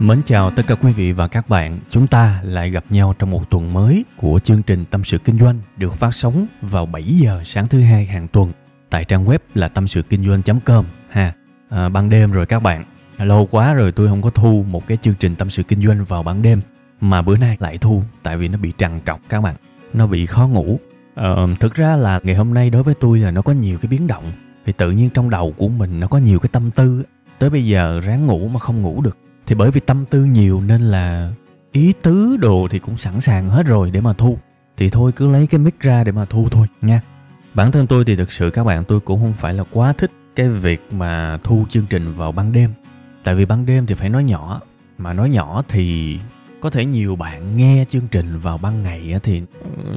Mến 0.00 0.20
chào 0.26 0.50
tất 0.50 0.62
cả 0.66 0.74
quý 0.74 0.92
vị 0.92 1.12
và 1.12 1.28
các 1.28 1.48
bạn. 1.48 1.78
Chúng 1.90 2.06
ta 2.06 2.40
lại 2.42 2.70
gặp 2.70 2.84
nhau 2.90 3.14
trong 3.18 3.30
một 3.30 3.50
tuần 3.50 3.72
mới 3.72 4.04
của 4.16 4.40
chương 4.44 4.62
trình 4.62 4.84
Tâm 4.90 5.04
sự 5.04 5.18
Kinh 5.18 5.38
doanh 5.38 5.58
được 5.76 5.94
phát 5.94 6.14
sóng 6.14 6.46
vào 6.62 6.86
7 6.86 7.02
giờ 7.02 7.40
sáng 7.44 7.68
thứ 7.68 7.80
hai 7.80 8.06
hàng 8.06 8.28
tuần 8.28 8.52
tại 8.90 9.04
trang 9.04 9.26
web 9.26 9.38
là 9.54 9.68
tâm 9.68 9.88
sự 9.88 10.02
kinh 10.02 10.26
doanh.com 10.26 10.84
ha. 11.10 11.32
À, 11.68 11.88
ban 11.88 12.10
đêm 12.10 12.32
rồi 12.32 12.46
các 12.46 12.62
bạn. 12.62 12.84
Lâu 13.18 13.48
quá 13.50 13.74
rồi 13.74 13.92
tôi 13.92 14.08
không 14.08 14.22
có 14.22 14.30
thu 14.30 14.64
một 14.70 14.86
cái 14.86 14.96
chương 14.96 15.14
trình 15.20 15.36
Tâm 15.36 15.50
sự 15.50 15.62
Kinh 15.62 15.86
doanh 15.86 16.04
vào 16.04 16.22
ban 16.22 16.42
đêm 16.42 16.60
mà 17.00 17.22
bữa 17.22 17.36
nay 17.36 17.56
lại 17.60 17.78
thu 17.78 18.02
tại 18.22 18.36
vì 18.36 18.48
nó 18.48 18.58
bị 18.58 18.72
trằn 18.78 19.00
trọc 19.06 19.20
các 19.28 19.40
bạn. 19.40 19.54
Nó 19.92 20.06
bị 20.06 20.26
khó 20.26 20.48
ngủ. 20.48 20.80
À, 21.14 21.36
thực 21.60 21.74
ra 21.74 21.96
là 21.96 22.20
ngày 22.22 22.34
hôm 22.34 22.54
nay 22.54 22.70
đối 22.70 22.82
với 22.82 22.94
tôi 23.00 23.18
là 23.18 23.30
nó 23.30 23.42
có 23.42 23.52
nhiều 23.52 23.78
cái 23.78 23.88
biến 23.88 24.06
động 24.06 24.32
thì 24.66 24.72
tự 24.72 24.90
nhiên 24.90 25.10
trong 25.10 25.30
đầu 25.30 25.54
của 25.56 25.68
mình 25.68 26.00
nó 26.00 26.06
có 26.06 26.18
nhiều 26.18 26.38
cái 26.38 26.48
tâm 26.52 26.70
tư 26.70 27.04
tới 27.38 27.50
bây 27.50 27.66
giờ 27.66 28.00
ráng 28.04 28.26
ngủ 28.26 28.48
mà 28.48 28.58
không 28.60 28.82
ngủ 28.82 29.02
được 29.02 29.18
thì 29.50 29.56
bởi 29.56 29.70
vì 29.70 29.80
tâm 29.80 30.04
tư 30.10 30.24
nhiều 30.24 30.60
nên 30.60 30.80
là 30.80 31.32
ý 31.72 31.92
tứ 32.02 32.36
đồ 32.36 32.68
thì 32.70 32.78
cũng 32.78 32.96
sẵn 32.96 33.20
sàng 33.20 33.48
hết 33.48 33.66
rồi 33.66 33.90
để 33.90 34.00
mà 34.00 34.12
thu. 34.12 34.38
Thì 34.76 34.90
thôi, 34.90 35.12
cứ 35.16 35.32
lấy 35.32 35.46
cái 35.46 35.58
mic 35.58 35.80
ra 35.80 36.04
để 36.04 36.12
mà 36.12 36.24
thu 36.24 36.48
thôi, 36.50 36.66
nha. 36.82 37.00
Bản 37.54 37.72
thân 37.72 37.86
tôi 37.86 38.04
thì 38.04 38.16
thực 38.16 38.32
sự 38.32 38.50
các 38.50 38.64
bạn, 38.64 38.84
tôi 38.84 39.00
cũng 39.00 39.20
không 39.20 39.32
phải 39.32 39.54
là 39.54 39.64
quá 39.70 39.92
thích 39.92 40.10
cái 40.36 40.48
việc 40.48 40.82
mà 40.90 41.38
thu 41.42 41.64
chương 41.70 41.86
trình 41.90 42.12
vào 42.12 42.32
ban 42.32 42.52
đêm. 42.52 42.72
Tại 43.24 43.34
vì 43.34 43.44
ban 43.44 43.66
đêm 43.66 43.86
thì 43.86 43.94
phải 43.94 44.08
nói 44.08 44.24
nhỏ, 44.24 44.60
mà 44.98 45.12
nói 45.12 45.30
nhỏ 45.30 45.62
thì 45.68 46.18
có 46.60 46.70
thể 46.70 46.84
nhiều 46.84 47.16
bạn 47.16 47.56
nghe 47.56 47.84
chương 47.88 48.08
trình 48.10 48.38
vào 48.38 48.58
ban 48.58 48.82
ngày 48.82 49.20
thì 49.22 49.42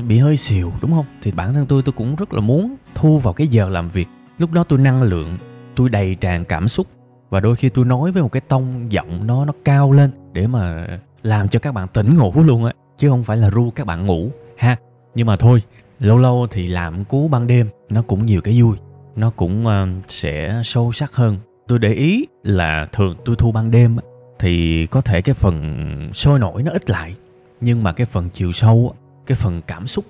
bị 0.08 0.18
hơi 0.18 0.38
xìu, 0.38 0.72
đúng 0.82 0.92
không? 0.92 1.06
Thì 1.22 1.32
bản 1.32 1.54
thân 1.54 1.66
tôi 1.66 1.82
tôi 1.82 1.94
cũng 1.94 2.16
rất 2.16 2.34
là 2.34 2.42
muốn 2.42 2.76
thu 2.96 3.20
vào 3.20 3.34
cái 3.34 3.48
giờ 3.48 3.70
làm 3.70 3.90
việc. 3.90 4.08
Lúc 4.38 4.52
đó 4.52 4.64
tôi 4.64 4.80
năng 4.80 5.04
lượng, 5.04 5.38
tôi 5.76 5.90
đầy 5.90 6.16
tràn 6.16 6.46
cảm 6.46 6.68
xúc 6.68 6.88
và 7.34 7.40
đôi 7.40 7.56
khi 7.56 7.70
tôi 7.70 7.86
nói 7.86 8.12
với 8.12 8.24
một 8.24 8.32
cái 8.32 8.42
tông 8.42 8.92
giọng 8.92 9.28
nó 9.28 9.46
nó 9.46 9.54
cao 9.66 9.92
lên 9.92 10.12
để 10.34 10.48
mà 10.48 10.88
làm 11.24 11.48
cho 11.48 11.60
các 11.60 11.74
bạn 11.74 11.88
tỉnh 11.88 12.18
ngủ 12.18 12.34
luôn 12.36 12.66
á 12.66 12.74
chứ 12.98 13.10
không 13.10 13.24
phải 13.24 13.38
là 13.38 13.50
ru 13.50 13.72
các 13.72 13.88
bạn 13.88 14.06
ngủ 14.06 14.30
ha. 14.58 14.76
Nhưng 15.16 15.28
mà 15.28 15.36
thôi 15.36 15.62
lâu 16.00 16.18
lâu 16.18 16.48
thì 16.52 16.68
làm 16.68 17.06
cú 17.06 17.28
ban 17.28 17.48
đêm 17.48 17.68
nó 17.90 18.02
cũng 18.02 18.26
nhiều 18.26 18.42
cái 18.42 18.62
vui 18.62 18.78
nó 19.16 19.30
cũng 19.30 19.66
uh, 19.66 20.10
sẽ 20.12 20.62
sâu 20.66 20.92
sắc 20.92 21.16
hơn. 21.16 21.38
Tôi 21.68 21.80
để 21.80 21.94
ý 21.94 22.26
là 22.44 22.88
thường 22.92 23.16
tôi 23.26 23.36
thu 23.36 23.52
ban 23.52 23.72
đêm 23.72 23.98
thì 24.40 24.86
có 24.86 25.02
thể 25.02 25.22
cái 25.22 25.36
phần 25.36 26.10
sôi 26.14 26.40
nổi 26.40 26.64
nó 26.64 26.72
ít 26.72 26.90
lại 26.90 27.16
nhưng 27.62 27.84
mà 27.84 27.94
cái 27.94 28.06
phần 28.06 28.30
chiều 28.30 28.52
sâu 28.52 28.94
cái 29.26 29.36
phần 29.36 29.62
cảm 29.68 29.88
xúc 29.88 30.06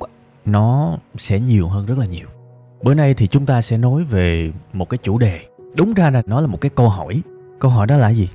nó 0.46 0.98
sẽ 1.18 1.40
nhiều 1.40 1.68
hơn 1.68 1.86
rất 1.86 1.98
là 1.98 2.06
nhiều. 2.06 2.28
Bữa 2.82 2.94
nay 2.94 3.14
thì 3.14 3.28
chúng 3.28 3.46
ta 3.46 3.62
sẽ 3.62 3.78
nói 3.78 4.04
về 4.04 4.52
một 4.74 4.90
cái 4.90 4.98
chủ 4.98 5.18
đề 5.18 5.42
đúng 5.78 5.94
ra 5.94 6.10
là 6.10 6.22
nó 6.26 6.42
là 6.42 6.48
một 6.48 6.62
cái 6.62 6.72
câu 6.76 6.90
hỏi. 6.90 7.22
Câu 7.60 7.72
hỏi 7.72 7.88
đó 7.88 7.98
là 7.98 8.10
gì? 8.10 8.30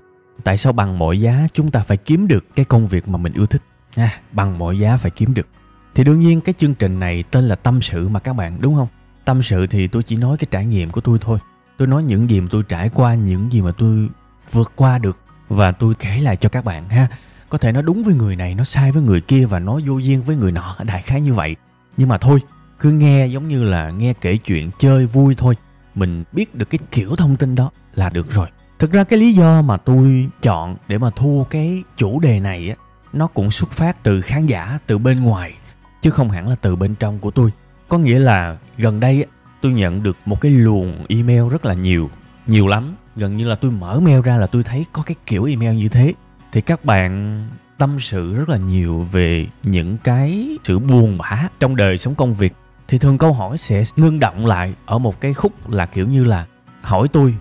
Tại 0.44 0.56
sao 0.56 0.72
bằng 0.72 0.98
mọi 0.98 1.20
giá 1.20 1.48
chúng 1.52 1.70
ta 1.70 1.80
phải 1.80 1.96
kiếm 1.96 2.28
được 2.28 2.44
cái 2.54 2.64
công 2.64 2.86
việc 2.86 3.08
mà 3.08 3.18
mình 3.18 3.32
yêu 3.32 3.46
thích? 3.46 3.62
À, 3.96 4.10
bằng 4.32 4.58
mọi 4.58 4.78
giá 4.78 4.96
phải 4.96 5.10
kiếm 5.10 5.34
được. 5.34 5.46
Thì 5.94 6.04
đương 6.04 6.20
nhiên 6.20 6.40
cái 6.40 6.54
chương 6.58 6.74
trình 6.74 7.00
này 7.00 7.24
tên 7.30 7.44
là 7.44 7.54
tâm 7.54 7.82
sự 7.82 8.08
mà 8.08 8.20
các 8.20 8.32
bạn 8.32 8.56
đúng 8.60 8.74
không? 8.74 8.88
Tâm 9.24 9.42
sự 9.42 9.66
thì 9.66 9.86
tôi 9.86 10.02
chỉ 10.02 10.16
nói 10.16 10.36
cái 10.36 10.48
trải 10.50 10.64
nghiệm 10.66 10.90
của 10.90 11.00
tôi 11.00 11.18
thôi. 11.20 11.38
Tôi 11.76 11.88
nói 11.88 12.04
những 12.04 12.30
gì 12.30 12.40
mà 12.40 12.48
tôi 12.50 12.62
trải 12.68 12.88
qua 12.94 13.14
những 13.14 13.52
gì 13.52 13.60
mà 13.60 13.72
tôi 13.78 14.08
vượt 14.52 14.72
qua 14.76 14.98
được. 14.98 15.18
Và 15.48 15.72
tôi 15.72 15.94
kể 15.94 16.20
lại 16.20 16.36
cho 16.36 16.48
các 16.48 16.64
bạn 16.64 16.88
ha. 16.88 17.08
Có 17.48 17.58
thể 17.58 17.72
nó 17.72 17.82
đúng 17.82 18.02
với 18.02 18.14
người 18.14 18.36
này 18.36 18.54
nó 18.54 18.64
sai 18.64 18.92
với 18.92 19.02
người 19.02 19.20
kia 19.20 19.46
và 19.46 19.58
nó 19.58 19.80
vô 19.86 19.98
duyên 19.98 20.22
với 20.22 20.36
người 20.36 20.52
nọ 20.52 20.76
đại 20.84 21.02
khái 21.02 21.20
như 21.20 21.34
vậy. 21.34 21.56
Nhưng 21.96 22.08
mà 22.08 22.18
thôi 22.18 22.40
cứ 22.80 22.90
nghe 22.90 23.26
giống 23.26 23.48
như 23.48 23.62
là 23.62 23.90
nghe 23.90 24.12
kể 24.12 24.36
chuyện 24.36 24.70
chơi 24.78 25.06
vui 25.06 25.34
thôi 25.34 25.54
mình 25.98 26.24
biết 26.32 26.54
được 26.54 26.70
cái 26.70 26.78
kiểu 26.90 27.16
thông 27.16 27.36
tin 27.36 27.54
đó 27.54 27.70
là 27.94 28.10
được 28.10 28.30
rồi. 28.30 28.48
Thực 28.78 28.92
ra 28.92 29.04
cái 29.04 29.18
lý 29.18 29.32
do 29.32 29.62
mà 29.62 29.76
tôi 29.76 30.28
chọn 30.42 30.76
để 30.88 30.98
mà 30.98 31.10
thu 31.10 31.46
cái 31.50 31.82
chủ 31.96 32.20
đề 32.20 32.40
này 32.40 32.68
á, 32.68 32.76
nó 33.12 33.26
cũng 33.26 33.50
xuất 33.50 33.70
phát 33.72 34.02
từ 34.02 34.20
khán 34.20 34.46
giả 34.46 34.78
từ 34.86 34.98
bên 34.98 35.20
ngoài, 35.20 35.54
chứ 36.02 36.10
không 36.10 36.30
hẳn 36.30 36.48
là 36.48 36.54
từ 36.54 36.76
bên 36.76 36.94
trong 36.94 37.18
của 37.18 37.30
tôi. 37.30 37.50
Có 37.88 37.98
nghĩa 37.98 38.18
là 38.18 38.56
gần 38.78 39.00
đây 39.00 39.22
á, 39.22 39.30
tôi 39.60 39.72
nhận 39.72 40.02
được 40.02 40.16
một 40.26 40.40
cái 40.40 40.52
luồng 40.52 41.04
email 41.08 41.48
rất 41.50 41.64
là 41.64 41.74
nhiều 41.74 42.10
nhiều 42.46 42.68
lắm. 42.68 42.94
Gần 43.16 43.36
như 43.36 43.46
là 43.46 43.54
tôi 43.54 43.70
mở 43.70 44.00
mail 44.00 44.20
ra 44.20 44.36
là 44.36 44.46
tôi 44.46 44.62
thấy 44.62 44.86
có 44.92 45.02
cái 45.02 45.14
kiểu 45.26 45.44
email 45.44 45.76
như 45.76 45.88
thế. 45.88 46.12
Thì 46.52 46.60
các 46.60 46.84
bạn 46.84 47.44
tâm 47.78 48.00
sự 48.00 48.34
rất 48.34 48.48
là 48.48 48.56
nhiều 48.56 49.06
về 49.12 49.46
những 49.62 49.98
cái 49.98 50.48
sự 50.64 50.78
buồn 50.78 51.18
bã 51.18 51.48
trong 51.60 51.76
đời 51.76 51.98
sống 51.98 52.14
công 52.14 52.34
việc 52.34 52.52
thì 52.88 52.98
thường 52.98 53.18
câu 53.18 53.32
hỏi 53.32 53.58
sẽ 53.58 53.82
ngưng 53.96 54.20
động 54.20 54.46
lại 54.46 54.74
ở 54.86 54.98
một 54.98 55.20
cái 55.20 55.34
khúc 55.34 55.70
là 55.70 55.86
kiểu 55.86 56.06
như 56.06 56.24
là, 56.24 56.46
hỏi 56.82 57.08
tôi 57.12 57.34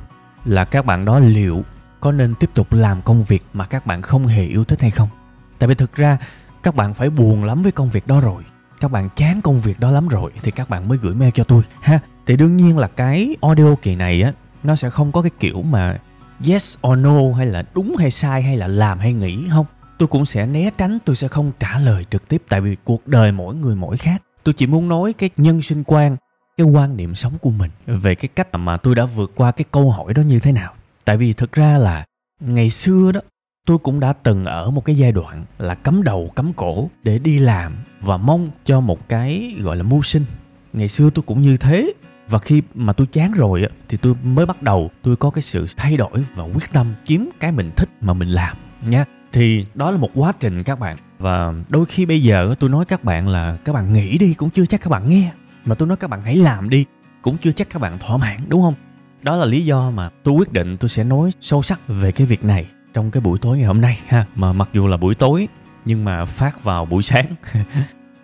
là 0.46 0.66
các 0.66 0.86
bạn 0.86 1.06
đó 1.06 1.20
liệu 1.20 1.64
có 2.00 2.12
nên 2.12 2.36
tiếp 2.36 2.50
tục 2.54 2.74
làm 2.74 3.02
công 3.02 3.24
việc 3.24 3.44
mà 3.54 3.66
các 3.66 3.86
bạn 3.86 4.02
không 4.02 4.28
hề 4.28 4.46
yêu 4.46 4.64
thích 4.64 4.82
hay 4.82 4.92
không? 4.92 5.10
Tại 5.60 5.68
vì 5.68 5.76
thực 5.76 5.96
ra, 5.96 6.18
các 6.64 6.76
bạn 6.76 6.94
phải 6.94 7.10
buồn 7.10 7.44
lắm 7.44 7.62
với 7.62 7.72
công 7.72 7.90
việc 7.90 8.08
đó 8.08 8.20
rồi. 8.20 8.44
Các 8.80 8.92
bạn 8.92 9.10
chán 9.16 9.42
công 9.42 9.62
việc 9.62 9.80
đó 9.80 9.92
lắm 9.92 10.08
rồi 10.08 10.32
thì 10.44 10.52
các 10.52 10.70
bạn 10.70 10.88
mới 10.88 10.98
gửi 10.98 11.16
mail 11.16 11.32
cho 11.34 11.44
tôi, 11.44 11.64
ha? 11.82 12.00
Thì 12.26 12.38
đương 12.38 12.58
nhiên 12.58 12.78
là 12.78 12.88
cái 12.88 13.36
audio 13.42 13.76
kỳ 13.82 13.96
này 13.96 14.22
á, 14.22 14.34
nó 14.64 14.76
sẽ 14.76 14.90
không 14.90 15.12
có 15.12 15.22
cái 15.22 15.32
kiểu 15.40 15.62
mà 15.62 15.98
yes 16.48 16.78
or 16.88 16.98
no 16.98 17.34
hay 17.38 17.46
là 17.46 17.64
đúng 17.74 17.96
hay 18.00 18.12
sai 18.12 18.42
hay 18.42 18.58
là 18.58 18.68
làm 18.68 19.00
hay 19.00 19.14
nghĩ 19.14 19.50
không. 19.50 19.66
Tôi 19.98 20.08
cũng 20.08 20.26
sẽ 20.26 20.46
né 20.46 20.70
tránh, 20.78 20.98
tôi 21.06 21.16
sẽ 21.16 21.28
không 21.28 21.52
trả 21.60 21.80
lời 21.80 22.06
trực 22.10 22.28
tiếp 22.28 22.44
tại 22.50 22.62
vì 22.62 22.76
cuộc 22.84 23.08
đời 23.08 23.32
mỗi 23.32 23.56
người 23.56 23.76
mỗi 23.76 23.98
khác 23.98 24.22
tôi 24.48 24.54
chỉ 24.54 24.68
muốn 24.68 24.90
nói 24.90 25.14
cái 25.14 25.30
nhân 25.38 25.62
sinh 25.62 25.84
quan, 25.84 26.18
cái 26.58 26.68
quan 26.68 26.98
niệm 26.98 27.16
sống 27.16 27.34
của 27.42 27.50
mình 27.50 27.72
về 27.86 28.16
cái 28.16 28.30
cách 28.36 28.48
mà 28.54 28.78
tôi 28.78 28.96
đã 28.96 29.06
vượt 29.06 29.32
qua 29.36 29.52
cái 29.52 29.66
câu 29.72 29.92
hỏi 29.92 30.14
đó 30.14 30.22
như 30.22 30.40
thế 30.40 30.52
nào. 30.52 30.74
Tại 31.06 31.18
vì 31.18 31.34
thực 31.34 31.52
ra 31.52 31.78
là 31.78 32.06
ngày 32.40 32.70
xưa 32.70 33.12
đó, 33.12 33.22
tôi 33.66 33.78
cũng 33.78 34.00
đã 34.00 34.14
từng 34.14 34.46
ở 34.46 34.72
một 34.72 34.86
cái 34.86 34.98
giai 34.98 35.12
đoạn 35.12 35.46
là 35.58 35.76
cấm 35.76 36.04
đầu 36.04 36.32
cấm 36.36 36.54
cổ 36.54 36.90
để 37.04 37.20
đi 37.20 37.40
làm 37.40 37.76
và 38.02 38.18
mong 38.18 38.50
cho 38.66 38.80
một 38.80 39.10
cái 39.10 39.56
gọi 39.62 39.76
là 39.76 39.84
mưu 39.84 40.02
sinh. 40.02 40.26
Ngày 40.74 40.88
xưa 40.88 41.10
tôi 41.10 41.24
cũng 41.28 41.42
như 41.42 41.58
thế. 41.58 41.94
Và 42.28 42.40
khi 42.40 42.62
mà 42.74 42.94
tôi 42.94 43.08
chán 43.08 43.32
rồi 43.32 43.64
thì 43.90 43.98
tôi 44.02 44.16
mới 44.24 44.46
bắt 44.46 44.62
đầu 44.62 44.92
tôi 45.02 45.16
có 45.16 45.30
cái 45.30 45.42
sự 45.42 45.66
thay 45.78 45.98
đổi 45.98 46.26
và 46.36 46.44
quyết 46.44 46.74
tâm 46.74 46.96
kiếm 47.06 47.30
cái 47.40 47.52
mình 47.52 47.72
thích 47.76 47.90
mà 48.02 48.14
mình 48.14 48.30
làm 48.30 48.58
nha 48.88 49.06
thì 49.34 49.66
đó 49.74 49.92
là 49.92 49.98
một 49.98 50.10
quá 50.16 50.34
trình 50.40 50.64
các 50.64 50.80
bạn. 50.80 50.98
Và 51.20 51.54
đôi 51.70 51.86
khi 51.86 52.06
bây 52.06 52.22
giờ 52.22 52.56
tôi 52.60 52.70
nói 52.70 52.86
các 52.86 53.04
bạn 53.04 53.28
là 53.28 53.58
các 53.66 53.74
bạn 53.74 53.94
nghĩ 53.94 54.18
đi, 54.18 54.34
cũng 54.34 54.50
chưa 54.50 54.66
chắc 54.66 54.82
các 54.82 54.90
bạn 54.90 55.10
nghe. 55.10 55.32
Mà 55.66 55.76
tôi 55.76 55.88
nói 55.88 55.98
các 55.98 56.10
bạn 56.10 56.22
hãy 56.26 56.36
làm 56.36 56.70
đi, 56.70 56.86
cũng 57.22 57.38
chưa 57.38 57.52
chắc 57.52 57.70
các 57.70 57.82
bạn 57.82 58.00
thỏa 58.00 58.18
mãn, 58.18 58.40
đúng 58.48 58.62
không? 58.62 58.74
Đó 59.22 59.36
là 59.36 59.46
lý 59.46 59.66
do 59.66 59.92
mà 59.92 60.10
tôi 60.24 60.34
quyết 60.34 60.54
định 60.54 60.78
tôi 60.78 60.90
sẽ 60.90 61.04
nói 61.04 61.32
sâu 61.42 61.62
sắc 61.62 61.80
về 61.88 62.12
cái 62.12 62.28
việc 62.28 62.44
này 62.44 62.66
trong 62.94 63.12
cái 63.12 63.22
buổi 63.22 63.40
tối 63.40 63.58
ngày 63.58 63.68
hôm 63.68 63.82
nay, 63.82 64.00
ha. 64.08 64.26
Mà 64.36 64.54
mặc 64.54 64.70
dù 64.74 64.88
là 64.88 64.98
buổi 64.98 65.16
tối, 65.16 65.48
nhưng 65.86 66.06
mà 66.06 66.26
phát 66.26 66.64
vào 66.64 66.86
buổi 66.86 67.04
sáng. 67.04 67.26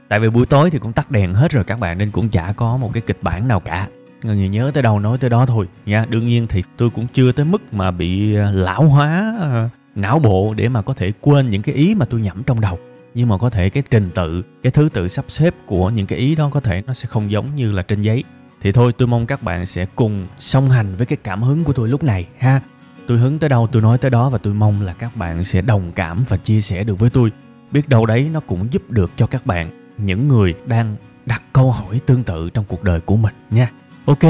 Tại 0.09 0.19
vì 0.19 0.29
buổi 0.29 0.45
tối 0.45 0.69
thì 0.69 0.79
cũng 0.79 0.93
tắt 0.93 1.11
đèn 1.11 1.33
hết 1.33 1.51
rồi 1.51 1.63
các 1.63 1.79
bạn, 1.79 1.97
nên 1.97 2.11
cũng 2.11 2.29
chả 2.29 2.53
có 2.57 2.77
một 2.77 2.93
cái 2.93 3.01
kịch 3.01 3.17
bản 3.21 3.47
nào 3.47 3.59
cả. 3.59 3.87
Người 4.23 4.49
nhớ 4.49 4.71
tới 4.73 4.83
đâu 4.83 4.99
nói 4.99 5.17
tới 5.17 5.29
đó 5.29 5.45
thôi, 5.45 5.67
nha. 5.85 6.05
Đương 6.09 6.27
nhiên 6.27 6.47
thì 6.47 6.63
tôi 6.77 6.89
cũng 6.89 7.07
chưa 7.13 7.31
tới 7.31 7.45
mức 7.45 7.73
mà 7.73 7.91
bị 7.91 8.35
ờ, 8.35 8.51
lão 8.51 8.83
hóa 8.83 9.35
ờ, 9.39 9.69
não 9.95 10.19
bộ 10.19 10.53
để 10.53 10.69
mà 10.69 10.81
có 10.81 10.93
thể 10.93 11.11
quên 11.21 11.49
những 11.49 11.61
cái 11.61 11.75
ý 11.75 11.95
mà 11.95 12.05
tôi 12.05 12.21
nhẩm 12.21 12.43
trong 12.43 12.61
đầu. 12.61 12.79
Nhưng 13.13 13.27
mà 13.27 13.37
có 13.37 13.49
thể 13.49 13.69
cái 13.69 13.83
trình 13.89 14.09
tự, 14.15 14.41
cái 14.63 14.71
thứ 14.71 14.89
tự 14.93 15.07
sắp 15.07 15.25
xếp 15.27 15.55
của 15.65 15.89
những 15.89 16.07
cái 16.07 16.19
ý 16.19 16.35
đó 16.35 16.49
có 16.53 16.59
thể 16.59 16.83
nó 16.87 16.93
sẽ 16.93 17.07
không 17.07 17.31
giống 17.31 17.55
như 17.55 17.71
là 17.71 17.81
trên 17.81 18.01
giấy. 18.01 18.23
Thì 18.61 18.71
thôi, 18.71 18.93
tôi 18.97 19.07
mong 19.07 19.25
các 19.25 19.43
bạn 19.43 19.65
sẽ 19.65 19.85
cùng 19.95 20.27
song 20.37 20.69
hành 20.69 20.95
với 20.95 21.05
cái 21.05 21.17
cảm 21.23 21.43
hứng 21.43 21.63
của 21.63 21.73
tôi 21.73 21.89
lúc 21.89 22.03
này, 22.03 22.27
ha. 22.37 22.61
Tôi 23.07 23.17
hứng 23.17 23.39
tới 23.39 23.49
đâu, 23.49 23.67
tôi 23.71 23.81
nói 23.81 23.97
tới 23.97 24.11
đó 24.11 24.29
và 24.29 24.37
tôi 24.37 24.53
mong 24.53 24.81
là 24.81 24.93
các 24.93 25.15
bạn 25.15 25.43
sẽ 25.43 25.61
đồng 25.61 25.91
cảm 25.91 26.23
và 26.29 26.37
chia 26.37 26.61
sẻ 26.61 26.83
được 26.83 26.99
với 26.99 27.09
tôi. 27.09 27.31
Biết 27.71 27.89
đâu 27.89 28.05
đấy 28.05 28.29
nó 28.33 28.39
cũng 28.39 28.67
giúp 28.71 28.91
được 28.91 29.11
cho 29.17 29.27
các 29.27 29.45
bạn, 29.45 29.93
những 29.97 30.27
người 30.27 30.53
đang 30.65 30.95
đặt 31.25 31.43
câu 31.53 31.71
hỏi 31.71 31.99
tương 32.05 32.23
tự 32.23 32.49
trong 32.49 32.65
cuộc 32.67 32.83
đời 32.83 32.99
của 32.99 33.15
mình, 33.15 33.33
nha. 33.51 33.69
Ok, 34.05 34.23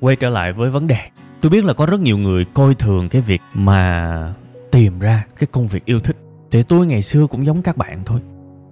quay 0.00 0.16
trở 0.16 0.28
lại 0.28 0.52
với 0.52 0.70
vấn 0.70 0.86
đề. 0.86 1.00
Tôi 1.40 1.50
biết 1.50 1.64
là 1.64 1.72
có 1.72 1.86
rất 1.86 2.00
nhiều 2.00 2.18
người 2.18 2.44
coi 2.44 2.74
thường 2.74 3.08
cái 3.08 3.22
việc 3.22 3.42
mà 3.54 4.34
tìm 4.70 4.98
ra 4.98 5.24
cái 5.38 5.46
công 5.52 5.66
việc 5.66 5.84
yêu 5.84 6.00
thích. 6.00 6.16
Thì 6.50 6.62
tôi 6.62 6.86
ngày 6.86 7.02
xưa 7.02 7.26
cũng 7.26 7.46
giống 7.46 7.62
các 7.62 7.76
bạn 7.76 8.02
thôi. 8.06 8.20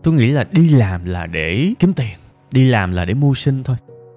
Tôi 0.02 0.14
nghĩ 0.14 0.26
là 0.26 0.44
đi 0.52 0.68
làm 0.68 1.04
là 1.04 1.26
để 1.26 1.72
kiếm 1.78 1.92
tiền 1.92 2.16
đi 2.52 2.64
làm 2.64 2.92
là 2.92 3.04
để 3.04 3.14
mưu 3.14 3.34
sinh 3.34 3.62
thôi. 3.64 3.76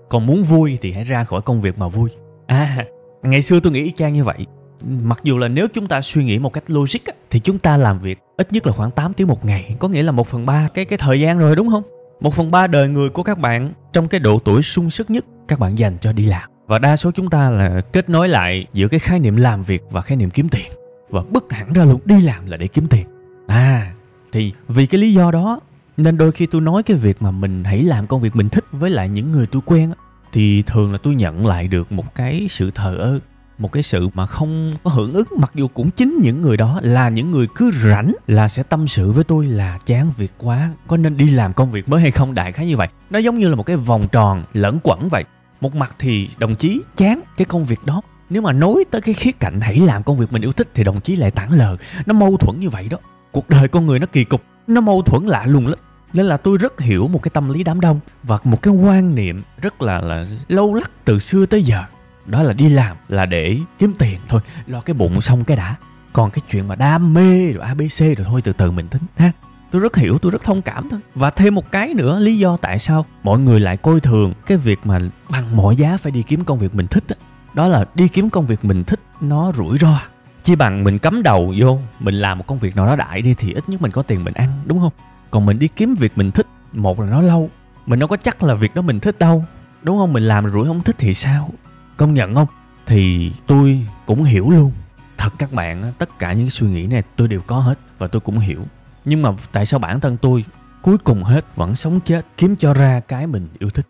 Còn 0.10 0.26
muốn 0.26 0.44
vui 0.44 0.78
thì 0.82 0.92
hãy 0.92 1.04
ra 1.04 1.24
khỏi 1.24 1.42
công 1.42 1.62
việc 1.62 1.78
mà 1.78 1.88
vui. 1.88 2.10
À 2.48 2.86
ngày 3.24 3.42
xưa 3.42 3.60
tôi 3.60 3.74
nghĩ 3.74 3.84
y 3.84 3.92
chang 3.92 4.14
như 4.14 4.24
vậy. 4.24 4.46
Mặc 4.86 5.20
dù 5.24 5.38
là 5.38 5.48
nếu 5.48 5.68
chúng 5.74 5.88
ta 5.88 6.02
suy 6.02 6.24
nghĩ 6.24 6.40
một 6.40 6.54
cách 6.54 6.64
logic 6.68 7.06
á, 7.06 7.14
thì 7.30 7.40
chúng 7.40 7.60
ta 7.60 7.78
làm 7.78 8.00
việc 8.00 8.20
ít 8.38 8.54
nhất 8.54 8.68
là 8.68 8.74
khoảng 8.74 8.92
8 8.92 9.14
tiếng 9.14 9.28
một 9.28 9.46
ngày 9.46 9.76
có 9.80 9.88
nghĩa 9.88 10.04
là 10.04 10.12
một 10.12 10.28
phần 10.28 10.46
ba 10.46 10.68
cái 10.74 10.86
cái 10.86 10.98
thời 10.98 11.20
gian 11.20 11.40
rồi 11.40 11.56
đúng 11.56 11.70
không? 11.70 11.84
Một 12.20 12.34
phần 12.34 12.52
ba 12.52 12.68
đời 12.68 12.90
người 12.90 13.10
của 13.10 13.24
các 13.24 13.40
bạn 13.40 13.74
trong 13.94 14.08
cái 14.08 14.20
độ 14.20 14.40
tuổi 14.40 14.62
sung 14.62 14.90
sức 14.90 15.10
nhất 15.10 15.26
các 15.48 15.60
bạn 15.60 15.80
dành 15.80 15.98
cho 16.02 16.12
đi 16.12 16.26
làm. 16.26 16.50
Và 16.68 16.80
đa 16.80 16.98
số 16.98 17.12
chúng 17.12 17.30
ta 17.30 17.50
là 17.50 17.82
kết 17.94 18.10
nối 18.10 18.30
lại 18.30 18.66
giữa 18.74 18.88
cái 18.88 19.00
khái 19.00 19.20
niệm 19.20 19.36
làm 19.36 19.62
việc 19.62 19.84
và 19.92 20.02
khái 20.02 20.18
niệm 20.18 20.30
kiếm 20.30 20.50
tiền 20.50 20.72
và 21.12 21.22
bứt 21.30 21.54
hẳn 21.54 21.74
ra 21.74 21.86
luôn 21.86 22.00
đi 22.06 22.22
làm 22.22 22.46
là 22.46 22.58
để 22.58 22.68
kiếm 22.68 22.88
tiền. 22.88 23.08
À 23.48 23.94
thì 24.32 24.54
vì 24.68 24.86
cái 24.86 25.02
lý 25.02 25.14
do 25.14 25.32
đó, 25.32 25.60
nên 25.98 26.18
đôi 26.18 26.32
khi 26.32 26.46
tôi 26.46 26.62
nói 26.62 26.84
cái 26.84 26.98
việc 26.98 27.22
mà 27.22 27.32
mình 27.32 27.64
hãy 27.64 27.84
làm 27.84 28.08
công 28.08 28.22
việc 28.22 28.36
mình 28.36 28.50
thích 28.50 28.66
với 28.72 28.90
lại 28.90 29.10
những 29.10 29.32
người 29.32 29.46
tôi 29.46 29.62
quen 29.66 29.92
thì 30.34 30.62
thường 30.62 30.92
là 30.92 30.98
tôi 30.98 31.16
nhận 31.16 31.46
lại 31.46 31.68
được 31.68 31.92
một 31.92 32.16
cái 32.16 32.48
sự 32.50 32.72
thờ 32.72 32.98
ơ, 32.98 33.20
một 33.58 33.72
cái 33.72 33.84
sự 33.84 34.10
mà 34.14 34.26
không 34.26 34.76
có 34.84 34.92
hưởng 34.92 35.14
ứng, 35.14 35.28
mặc 35.38 35.52
dù 35.56 35.68
cũng 35.68 35.90
chính 35.92 36.20
những 36.22 36.42
người 36.42 36.58
đó 36.58 36.80
là 36.84 37.10
những 37.10 37.32
người 37.32 37.48
cứ 37.56 37.72
rảnh 37.84 38.14
là 38.28 38.48
sẽ 38.48 38.64
tâm 38.64 38.88
sự 38.88 39.12
với 39.12 39.24
tôi 39.24 39.46
là 39.46 39.80
chán 39.86 40.12
việc 40.18 40.34
quá, 40.38 40.70
có 40.88 40.98
nên 40.98 41.18
đi 41.18 41.30
làm 41.30 41.54
công 41.54 41.72
việc 41.72 41.90
mới 41.90 42.02
hay 42.02 42.12
không, 42.12 42.34
đại 42.34 42.52
khái 42.52 42.68
như 42.68 42.78
vậy. 42.78 42.88
Nó 43.10 43.20
giống 43.20 43.40
như 43.40 43.50
là 43.50 43.56
một 43.56 43.64
cái 43.64 43.76
vòng 43.76 44.08
tròn 44.12 44.44
lẫn 44.54 44.80
quẩn 44.84 45.10
vậy. 45.10 45.24
Một 45.62 45.76
mặt 45.76 45.96
thì 46.00 46.30
đồng 46.38 46.56
chí 46.56 46.82
chán 46.98 47.22
cái 47.38 47.46
công 47.46 47.66
việc 47.66 47.80
đó 47.86 48.02
nếu 48.32 48.42
mà 48.42 48.54
nói 48.54 48.86
tới 48.92 49.02
cái 49.02 49.14
khía 49.14 49.32
cạnh 49.32 49.62
hãy 49.62 49.76
làm 49.80 50.04
công 50.04 50.18
việc 50.18 50.34
mình 50.34 50.42
yêu 50.42 50.54
thích 50.54 50.70
thì 50.74 50.84
đồng 50.84 51.02
chí 51.02 51.16
lại 51.16 51.32
tản 51.32 51.52
lờ 51.52 51.78
nó 52.06 52.14
mâu 52.14 52.38
thuẫn 52.38 52.60
như 52.60 52.70
vậy 52.70 52.88
đó. 52.90 52.98
Cuộc 53.32 53.50
đời 53.50 53.68
con 53.68 53.86
người 53.86 54.00
nó 54.00 54.06
kỳ 54.06 54.24
cục, 54.24 54.42
nó 54.68 54.82
mâu 54.82 55.02
thuẫn 55.02 55.26
lạ 55.26 55.46
luôn 55.46 55.68
lắm. 55.68 55.80
Nên 56.14 56.26
là 56.26 56.38
tôi 56.38 56.58
rất 56.58 56.80
hiểu 56.80 57.08
một 57.08 57.24
cái 57.24 57.32
tâm 57.34 57.50
lý 57.50 57.64
đám 57.64 57.82
đông 57.82 58.00
và 58.24 58.38
một 58.44 58.62
cái 58.62 58.74
quan 58.74 59.16
niệm 59.16 59.44
rất 59.62 59.82
là 59.82 60.02
là 60.02 60.26
lâu 60.48 60.74
lắc 60.74 60.92
từ 61.06 61.20
xưa 61.20 61.46
tới 61.46 61.64
giờ. 61.64 61.84
Đó 62.26 62.44
là 62.44 62.54
đi 62.54 62.70
làm 62.70 62.98
là 63.08 63.26
để 63.26 63.58
kiếm 63.80 63.94
tiền 64.00 64.20
thôi. 64.28 64.42
Lo 64.68 64.80
cái 64.80 64.94
bụng 64.94 65.22
xong 65.22 65.44
cái 65.44 65.58
đã. 65.58 65.76
Còn 66.14 66.32
cái 66.32 66.42
chuyện 66.52 66.68
mà 66.68 66.76
đam 66.76 67.14
mê 67.14 67.52
rồi 67.52 67.66
abc 67.66 68.00
rồi 68.00 68.26
thôi, 68.26 68.42
từ 68.42 68.54
từ 68.54 68.72
mình 68.72 68.88
tính 68.88 69.02
ha. 69.16 69.32
Tôi 69.72 69.82
rất 69.82 69.96
hiểu, 69.96 70.18
tôi 70.18 70.32
rất 70.32 70.44
thông 70.44 70.62
cảm 70.62 70.90
thôi. 70.90 71.00
Và 71.16 71.30
thêm 71.30 71.56
một 71.56 71.72
cái 71.72 71.94
nữa, 71.94 72.20
lý 72.20 72.38
do 72.38 72.58
tại 72.58 72.80
sao 72.80 73.06
mọi 73.24 73.40
người 73.40 73.60
lại 73.60 73.78
coi 73.78 74.00
thường 74.00 74.34
cái 74.46 74.58
việc 74.58 74.80
mà 74.84 75.00
bằng 75.30 75.58
mọi 75.58 75.76
giá 75.76 75.98
phải 75.98 76.12
đi 76.12 76.24
kiếm 76.24 76.44
công 76.44 76.60
việc 76.60 76.76
mình 76.76 76.88
thích 76.88 77.04
á 77.08 77.16
đó 77.54 77.68
là 77.68 77.86
đi 77.96 78.08
kiếm 78.08 78.30
công 78.30 78.46
việc 78.46 78.66
mình 78.66 78.84
thích, 78.84 79.00
nó 79.22 79.52
rủi 79.52 79.78
ro. 79.78 80.02
Chi 80.44 80.56
bằng 80.56 80.84
mình 80.84 81.00
cắm 81.00 81.24
đầu 81.24 81.54
vô, 81.58 81.80
mình 82.00 82.16
làm 82.16 82.38
một 82.38 82.48
công 82.48 82.58
việc 82.58 82.76
nào 82.76 82.86
đó 82.86 82.96
đại 82.96 83.22
đi 83.22 83.34
thì 83.34 83.54
ít 83.54 83.70
nhất 83.70 83.82
mình 83.82 83.92
có 83.92 84.04
tiền 84.04 84.24
mình 84.24 84.34
ăn, 84.34 84.62
đúng 84.66 84.80
không? 84.80 84.92
Còn 85.32 85.46
mình 85.46 85.60
đi 85.60 85.68
kiếm 85.68 85.96
việc 85.96 86.12
mình 86.16 86.32
thích, 86.32 86.48
một 86.74 87.00
là 87.00 87.06
nó 87.06 87.22
lâu, 87.22 87.50
mình 87.86 88.00
đâu 88.00 88.08
có 88.08 88.18
chắc 88.18 88.44
là 88.44 88.54
việc 88.54 88.76
đó 88.76 88.82
mình 88.82 89.00
thích 89.00 89.20
đâu, 89.20 89.46
đúng 89.84 89.98
không? 89.98 90.14
Mình 90.14 90.24
làm 90.24 90.52
rủi 90.52 90.68
không 90.68 90.84
thích 90.84 90.96
thì 91.00 91.14
sao? 91.14 91.50
Công 91.98 92.14
nhận 92.14 92.36
không? 92.36 92.48
Thì 92.86 93.32
tôi 93.48 93.88
cũng 94.06 94.24
hiểu 94.24 94.50
luôn. 94.50 94.72
Thật 95.18 95.34
các 95.38 95.54
bạn 95.54 95.94
tất 95.98 96.20
cả 96.20 96.34
những 96.34 96.50
suy 96.50 96.68
nghĩ 96.68 96.88
này 96.88 97.04
tôi 97.16 97.28
đều 97.28 97.42
có 97.48 97.60
hết 97.60 97.80
và 97.98 98.08
tôi 98.08 98.20
cũng 98.20 98.40
hiểu. 98.40 98.62
Nhưng 99.06 99.22
mà 99.22 99.30
tại 99.52 99.66
sao 99.66 99.80
bản 99.80 100.00
thân 100.00 100.18
tôi 100.18 100.46
cuối 100.82 100.98
cùng 100.98 101.24
hết 101.24 101.56
vẫn 101.56 101.76
sống 101.76 102.00
chết, 102.00 102.26
kiếm 102.38 102.56
cho 102.56 102.74
ra 102.74 103.00
cái 103.08 103.28
mình 103.28 103.48
yêu 103.60 103.70
thích? 103.70 103.88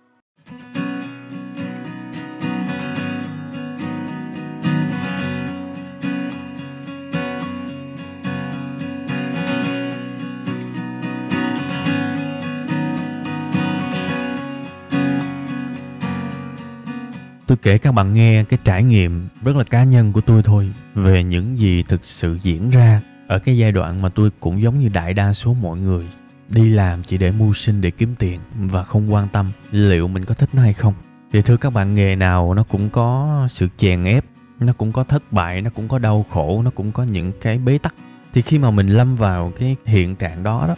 Kể 17.61 17.77
các 17.77 17.91
bạn 17.91 18.13
nghe 18.13 18.43
cái 18.43 18.59
trải 18.63 18.83
nghiệm 18.83 19.27
rất 19.43 19.55
là 19.55 19.63
cá 19.63 19.83
nhân 19.83 20.13
của 20.13 20.21
tôi 20.21 20.43
thôi 20.43 20.71
về 20.95 21.23
những 21.23 21.57
gì 21.57 21.83
thực 21.83 22.05
sự 22.05 22.39
diễn 22.41 22.69
ra 22.69 23.01
ở 23.27 23.39
cái 23.39 23.57
giai 23.57 23.71
đoạn 23.71 24.01
mà 24.01 24.09
tôi 24.09 24.29
cũng 24.39 24.61
giống 24.61 24.79
như 24.79 24.89
đại 24.89 25.13
đa 25.13 25.33
số 25.33 25.53
mọi 25.53 25.77
người. 25.77 26.07
Đi 26.49 26.69
làm 26.69 27.03
chỉ 27.03 27.17
để 27.17 27.31
mưu 27.31 27.53
sinh, 27.53 27.81
để 27.81 27.91
kiếm 27.91 28.15
tiền 28.19 28.39
và 28.55 28.83
không 28.83 29.13
quan 29.13 29.27
tâm 29.27 29.51
liệu 29.71 30.07
mình 30.07 30.25
có 30.25 30.33
thích 30.33 30.49
nó 30.53 30.61
hay 30.61 30.73
không. 30.73 30.93
Thì 31.33 31.41
thưa 31.41 31.57
các 31.57 31.73
bạn, 31.73 31.93
nghề 31.93 32.15
nào 32.15 32.53
nó 32.53 32.63
cũng 32.63 32.89
có 32.89 33.47
sự 33.51 33.67
chèn 33.77 34.03
ép, 34.03 34.25
nó 34.59 34.73
cũng 34.73 34.91
có 34.91 35.03
thất 35.03 35.31
bại, 35.31 35.61
nó 35.61 35.69
cũng 35.69 35.87
có 35.87 35.99
đau 35.99 36.25
khổ, 36.29 36.61
nó 36.65 36.71
cũng 36.75 36.91
có 36.91 37.03
những 37.03 37.31
cái 37.41 37.57
bế 37.57 37.77
tắc. 37.77 37.95
Thì 38.33 38.41
khi 38.41 38.59
mà 38.59 38.71
mình 38.71 38.87
lâm 38.87 39.15
vào 39.15 39.51
cái 39.59 39.75
hiện 39.85 40.15
trạng 40.15 40.43
đó 40.43 40.65
đó, 40.67 40.75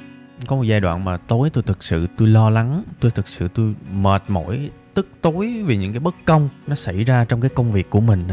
có 0.48 0.56
một 0.56 0.64
giai 0.64 0.80
đoạn 0.80 1.06
mà 1.06 1.18
tối 1.18 1.50
tôi 1.50 1.64
thực 1.64 1.84
sự 1.84 2.08
tôi 2.18 2.28
lo 2.28 2.50
lắng, 2.50 2.84
tôi 3.00 3.12
thực 3.12 3.28
sự 3.28 3.48
tôi 3.48 3.74
mệt 3.92 4.24
mỏi 4.28 4.70
tức 4.94 5.08
tối 5.22 5.64
vì 5.66 5.78
những 5.78 5.94
cái 5.94 6.00
bất 6.00 6.16
công 6.26 6.50
nó 6.68 6.76
xảy 6.76 7.04
ra 7.04 7.26
trong 7.26 7.42
cái 7.42 7.50
công 7.50 7.72
việc 7.72 7.90
của 7.90 8.02
mình 8.02 8.28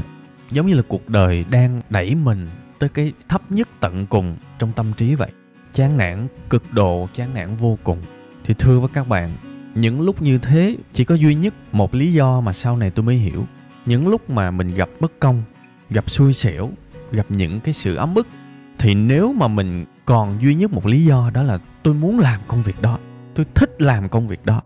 giống 0.51 0.67
như 0.67 0.75
là 0.75 0.83
cuộc 0.89 1.09
đời 1.09 1.45
đang 1.51 1.81
đẩy 1.91 2.15
mình 2.15 2.49
tới 2.79 2.89
cái 2.89 3.13
thấp 3.29 3.53
nhất 3.53 3.69
tận 3.81 4.07
cùng 4.07 4.37
trong 4.59 4.73
tâm 4.73 4.93
trí 4.97 5.15
vậy. 5.15 5.31
Chán 5.73 5.97
nản, 5.97 6.27
cực 6.51 6.73
độ 6.73 7.09
chán 7.15 7.35
nản 7.35 7.57
vô 7.57 7.79
cùng. 7.85 7.99
Thì 8.45 8.55
thưa 8.55 8.79
với 8.79 8.89
các 8.93 9.09
bạn, 9.09 9.29
những 9.75 10.01
lúc 10.01 10.23
như 10.23 10.39
thế 10.39 10.77
chỉ 10.93 11.05
có 11.05 11.15
duy 11.15 11.35
nhất 11.35 11.55
một 11.73 11.95
lý 11.95 12.13
do 12.13 12.41
mà 12.41 12.53
sau 12.53 12.77
này 12.77 12.91
tôi 12.91 13.05
mới 13.05 13.17
hiểu. 13.17 13.47
Những 13.87 14.09
lúc 14.09 14.31
mà 14.31 14.51
mình 14.51 14.75
gặp 14.75 14.89
bất 15.01 15.13
công, 15.21 15.43
gặp 15.91 16.11
xui 16.11 16.33
xẻo, 16.33 16.71
gặp 17.13 17.27
những 17.29 17.61
cái 17.61 17.75
sự 17.75 17.95
ấm 17.95 18.15
ức, 18.15 18.27
thì 18.79 18.95
nếu 18.95 19.33
mà 19.33 19.49
mình 19.49 19.85
còn 20.07 20.43
duy 20.43 20.55
nhất 20.55 20.73
một 20.73 20.87
lý 20.87 21.05
do 21.05 21.31
đó 21.35 21.43
là 21.43 21.59
tôi 21.83 21.95
muốn 21.95 22.19
làm 22.19 22.41
công 22.49 22.63
việc 22.63 22.83
đó, 22.83 22.99
tôi 23.35 23.47
thích 23.55 23.83
làm 23.83 24.09
công 24.09 24.29
việc 24.29 24.45
đó, 24.45 24.63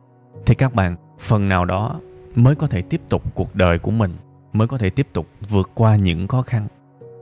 thì 0.46 0.54
các 0.54 0.74
bạn 0.74 0.96
phần 1.18 1.48
nào 1.48 1.64
đó 1.64 2.00
mới 2.34 2.54
có 2.54 2.66
thể 2.66 2.82
tiếp 2.82 3.00
tục 3.08 3.22
cuộc 3.34 3.54
đời 3.54 3.78
của 3.78 3.90
mình, 3.90 4.14
mới 4.52 4.68
có 4.68 4.78
thể 4.78 4.90
tiếp 4.90 5.06
tục 5.12 5.26
vượt 5.48 5.70
qua 5.74 5.96
những 5.96 6.28
khó 6.28 6.42
khăn. 6.42 6.66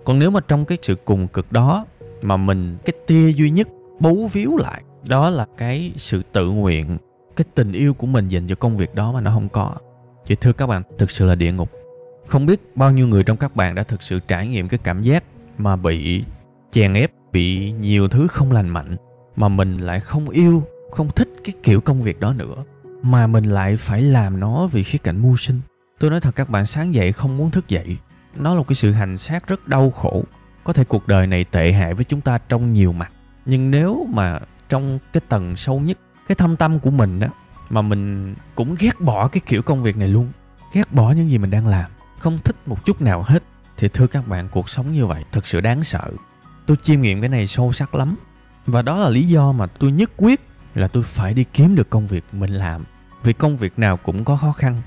Còn 0.05 0.19
nếu 0.19 0.31
mà 0.31 0.41
trong 0.41 0.65
cái 0.65 0.79
sự 0.83 0.95
cùng 0.95 1.29
cực 1.29 1.53
đó 1.53 1.87
mà 2.23 2.37
mình, 2.37 2.77
cái 2.85 2.95
tia 3.07 3.33
duy 3.33 3.51
nhất 3.51 3.69
bấu 4.01 4.31
víu 4.33 4.57
lại, 4.57 4.83
đó 5.09 5.31
là 5.31 5.47
cái 5.57 5.93
sự 5.97 6.23
tự 6.33 6.51
nguyện, 6.51 6.99
cái 7.37 7.45
tình 7.55 7.73
yêu 7.73 7.95
của 7.95 8.07
mình 8.07 8.29
dành 8.29 8.47
cho 8.47 8.55
công 8.55 8.77
việc 8.77 8.95
đó 8.95 9.13
mà 9.13 9.21
nó 9.21 9.31
không 9.31 9.49
có. 9.49 9.75
Thì 10.27 10.35
thưa 10.35 10.53
các 10.53 10.67
bạn, 10.67 10.83
thực 10.99 11.11
sự 11.11 11.27
là 11.27 11.35
địa 11.35 11.53
ngục. 11.53 11.71
Không 12.27 12.47
biết 12.47 12.61
bao 12.75 12.93
nhiêu 12.93 13.09
người 13.09 13.25
trong 13.25 13.37
các 13.37 13.57
bạn 13.57 13.75
đã 13.75 13.83
thực 13.83 14.03
sự 14.03 14.21
trải 14.29 14.47
nghiệm 14.49 14.69
cái 14.69 14.79
cảm 14.83 15.03
giác 15.03 15.25
mà 15.59 15.77
bị 15.77 16.25
chèn 16.73 16.95
ép, 16.95 17.13
bị 17.33 17.73
nhiều 17.73 18.09
thứ 18.09 18.27
không 18.27 18.53
lành 18.53 18.69
mạnh 18.69 18.97
mà 19.37 19.49
mình 19.49 19.79
lại 19.79 20.01
không 20.01 20.29
yêu, 20.29 20.63
không 20.91 21.09
thích 21.11 21.29
cái 21.45 21.55
kiểu 21.63 21.81
công 21.81 22.03
việc 22.03 22.21
đó 22.21 22.33
nữa 22.33 22.65
mà 23.03 23.27
mình 23.27 23.45
lại 23.45 23.77
phải 23.77 24.03
làm 24.03 24.41
nó 24.41 24.67
vì 24.67 24.83
khía 24.83 24.99
cạnh 24.99 25.23
mưu 25.23 25.37
sinh. 25.37 25.61
Tôi 25.99 26.11
nói 26.11 26.21
thật 26.21 26.35
các 26.35 26.51
bạn, 26.51 26.67
sáng 26.67 26.95
dậy 26.95 27.13
không 27.13 27.37
muốn 27.37 27.51
thức 27.51 27.69
dậy. 27.69 27.97
Nó 28.37 28.51
là 28.51 28.59
một 28.59 28.69
cái 28.69 28.77
sự 28.77 28.93
hành 28.93 29.19
xác 29.19 29.47
rất 29.47 29.69
đau 29.69 29.91
khổ. 29.91 30.25
Có 30.65 30.73
thể 30.73 30.85
cuộc 30.85 31.09
đời 31.09 31.27
này 31.27 31.45
tệ 31.45 31.73
hại 31.73 31.95
với 31.95 32.05
chúng 32.05 32.21
ta 32.21 32.39
trong 32.49 32.73
nhiều 32.73 32.93
mặt. 32.93 33.13
Nhưng 33.45 33.71
nếu 33.71 34.07
mà 34.11 34.41
trong 34.69 34.99
cái 35.13 35.21
tầng 35.29 35.57
sâu 35.57 35.81
nhất, 35.81 35.99
cái 36.29 36.37
thâm 36.37 36.57
tâm 36.57 36.79
của 36.79 36.91
mình 36.91 37.21
đó 37.21 37.27
mà 37.71 37.83
mình 37.83 38.35
cũng 38.55 38.77
ghét 38.79 39.01
bỏ 39.01 39.29
cái 39.29 39.41
kiểu 39.47 39.63
công 39.63 39.83
việc 39.83 39.97
này 39.97 40.09
luôn. 40.09 40.33
Ghét 40.73 40.93
bỏ 40.93 41.13
những 41.13 41.31
gì 41.31 41.39
mình 41.39 41.51
đang 41.51 41.67
làm. 41.67 41.91
Không 42.19 42.39
thích 42.45 42.57
một 42.67 42.85
chút 42.85 43.01
nào 43.01 43.23
hết. 43.23 43.43
Thì 43.77 43.89
thưa 43.89 44.07
các 44.07 44.29
bạn, 44.29 44.49
cuộc 44.49 44.69
sống 44.69 44.93
như 44.93 45.07
vậy 45.07 45.25
thực 45.33 45.47
sự 45.47 45.61
đáng 45.61 45.85
sợ. 45.85 46.13
Tôi 46.67 46.77
chiêm 46.83 47.01
nghiệm 47.01 47.21
cái 47.21 47.29
này 47.29 47.47
sâu 47.47 47.73
sắc 47.73 47.95
lắm. 47.95 48.17
Và 48.67 48.83
đó 48.83 49.01
là 49.01 49.09
lý 49.09 49.23
do 49.23 49.53
mà 49.53 49.67
tôi 49.67 49.93
nhất 49.93 50.11
quyết 50.17 50.41
là 50.75 50.89
tôi 50.89 51.03
phải 51.03 51.35
đi 51.35 51.45
kiếm 51.53 51.75
được 51.75 51.91
công 51.91 52.07
việc 52.07 52.25
mình 52.33 52.51
làm. 52.51 52.85
Vì 53.23 53.33
công 53.33 53.57
việc 53.57 53.79
nào 53.79 53.97
cũng 53.97 54.25
có 54.25 54.37
khó 54.37 54.53
khăn, 54.53 54.83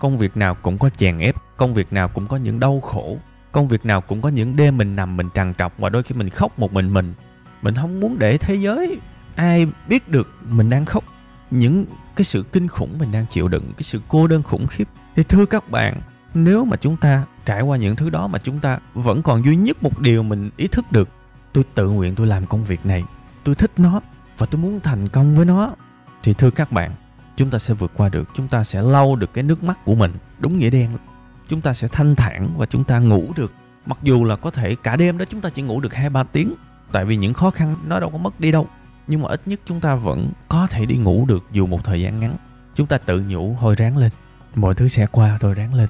công 0.00 0.18
việc 0.18 0.36
nào 0.36 0.54
cũng 0.54 0.78
có 0.78 0.90
chèn 0.90 1.18
ép, 1.18 1.36
công 1.56 1.74
việc 1.74 1.92
nào 1.92 2.08
cũng 2.08 2.26
có 2.26 2.36
những 2.36 2.60
đau 2.60 2.80
khổ, 2.80 3.18
công 3.52 3.68
việc 3.68 3.86
nào 3.86 4.00
cũng 4.00 4.22
có 4.22 4.28
những 4.28 4.56
đêm 4.56 4.76
mình 4.76 4.96
nằm 4.96 5.16
mình 5.16 5.28
trằn 5.34 5.54
trọc 5.58 5.78
và 5.78 5.88
đôi 5.88 6.02
khi 6.02 6.14
mình 6.14 6.30
khóc 6.30 6.58
một 6.58 6.72
mình 6.72 6.94
mình. 6.94 7.14
Mình 7.62 7.74
không 7.74 8.00
muốn 8.00 8.18
để 8.18 8.38
thế 8.38 8.54
giới 8.54 8.98
ai 9.36 9.66
biết 9.88 10.08
được 10.08 10.28
mình 10.48 10.70
đang 10.70 10.84
khóc. 10.84 11.04
Những 11.50 11.84
cái 12.16 12.24
sự 12.24 12.44
kinh 12.52 12.68
khủng 12.68 12.98
mình 12.98 13.12
đang 13.12 13.26
chịu 13.30 13.48
đựng, 13.48 13.72
cái 13.76 13.82
sự 13.82 14.00
cô 14.08 14.26
đơn 14.26 14.42
khủng 14.42 14.66
khiếp. 14.66 14.88
Thì 15.16 15.22
thưa 15.22 15.46
các 15.46 15.70
bạn, 15.70 16.00
nếu 16.34 16.64
mà 16.64 16.76
chúng 16.76 16.96
ta 16.96 17.24
trải 17.44 17.62
qua 17.62 17.76
những 17.76 17.96
thứ 17.96 18.10
đó 18.10 18.26
mà 18.26 18.38
chúng 18.38 18.58
ta 18.58 18.78
vẫn 18.94 19.22
còn 19.22 19.44
duy 19.44 19.56
nhất 19.56 19.82
một 19.82 20.00
điều 20.00 20.22
mình 20.22 20.50
ý 20.56 20.66
thức 20.66 20.92
được, 20.92 21.08
tôi 21.52 21.64
tự 21.74 21.88
nguyện 21.88 22.14
tôi 22.14 22.26
làm 22.26 22.46
công 22.46 22.64
việc 22.64 22.86
này, 22.86 23.04
tôi 23.44 23.54
thích 23.54 23.70
nó 23.76 24.00
và 24.38 24.46
tôi 24.46 24.60
muốn 24.60 24.80
thành 24.80 25.08
công 25.08 25.34
với 25.34 25.44
nó. 25.44 25.74
Thì 26.22 26.34
thưa 26.34 26.50
các 26.50 26.72
bạn, 26.72 26.92
chúng 27.36 27.50
ta 27.50 27.58
sẽ 27.58 27.74
vượt 27.74 27.92
qua 27.96 28.08
được, 28.08 28.28
chúng 28.34 28.48
ta 28.48 28.64
sẽ 28.64 28.82
lau 28.82 29.16
được 29.16 29.34
cái 29.34 29.44
nước 29.44 29.62
mắt 29.62 29.84
của 29.84 29.94
mình, 29.94 30.12
đúng 30.38 30.58
nghĩa 30.58 30.70
đen. 30.70 30.90
Chúng 31.48 31.60
ta 31.60 31.74
sẽ 31.74 31.88
thanh 31.88 32.16
thản 32.16 32.50
và 32.56 32.66
chúng 32.66 32.84
ta 32.84 32.98
ngủ 32.98 33.32
được. 33.36 33.52
Mặc 33.86 33.98
dù 34.02 34.24
là 34.24 34.36
có 34.36 34.50
thể 34.50 34.76
cả 34.82 34.96
đêm 34.96 35.18
đó 35.18 35.24
chúng 35.30 35.40
ta 35.40 35.50
chỉ 35.50 35.62
ngủ 35.62 35.80
được 35.80 35.94
hai 35.94 36.10
ba 36.10 36.22
tiếng, 36.22 36.54
tại 36.92 37.04
vì 37.04 37.16
những 37.16 37.34
khó 37.34 37.50
khăn 37.50 37.76
nó 37.86 38.00
đâu 38.00 38.10
có 38.10 38.18
mất 38.18 38.40
đi 38.40 38.52
đâu. 38.52 38.66
Nhưng 39.06 39.22
mà 39.22 39.28
ít 39.28 39.40
nhất 39.46 39.60
chúng 39.64 39.80
ta 39.80 39.94
vẫn 39.94 40.32
có 40.48 40.66
thể 40.66 40.86
đi 40.86 40.96
ngủ 40.96 41.26
được 41.28 41.44
dù 41.52 41.66
một 41.66 41.84
thời 41.84 42.00
gian 42.00 42.20
ngắn. 42.20 42.36
Chúng 42.74 42.86
ta 42.86 42.98
tự 42.98 43.20
nhủ, 43.28 43.56
thôi 43.60 43.74
ráng 43.78 43.96
lên, 43.96 44.10
mọi 44.54 44.74
thứ 44.74 44.88
sẽ 44.88 45.06
qua, 45.06 45.38
thôi 45.40 45.54
ráng 45.54 45.74
lên. 45.74 45.88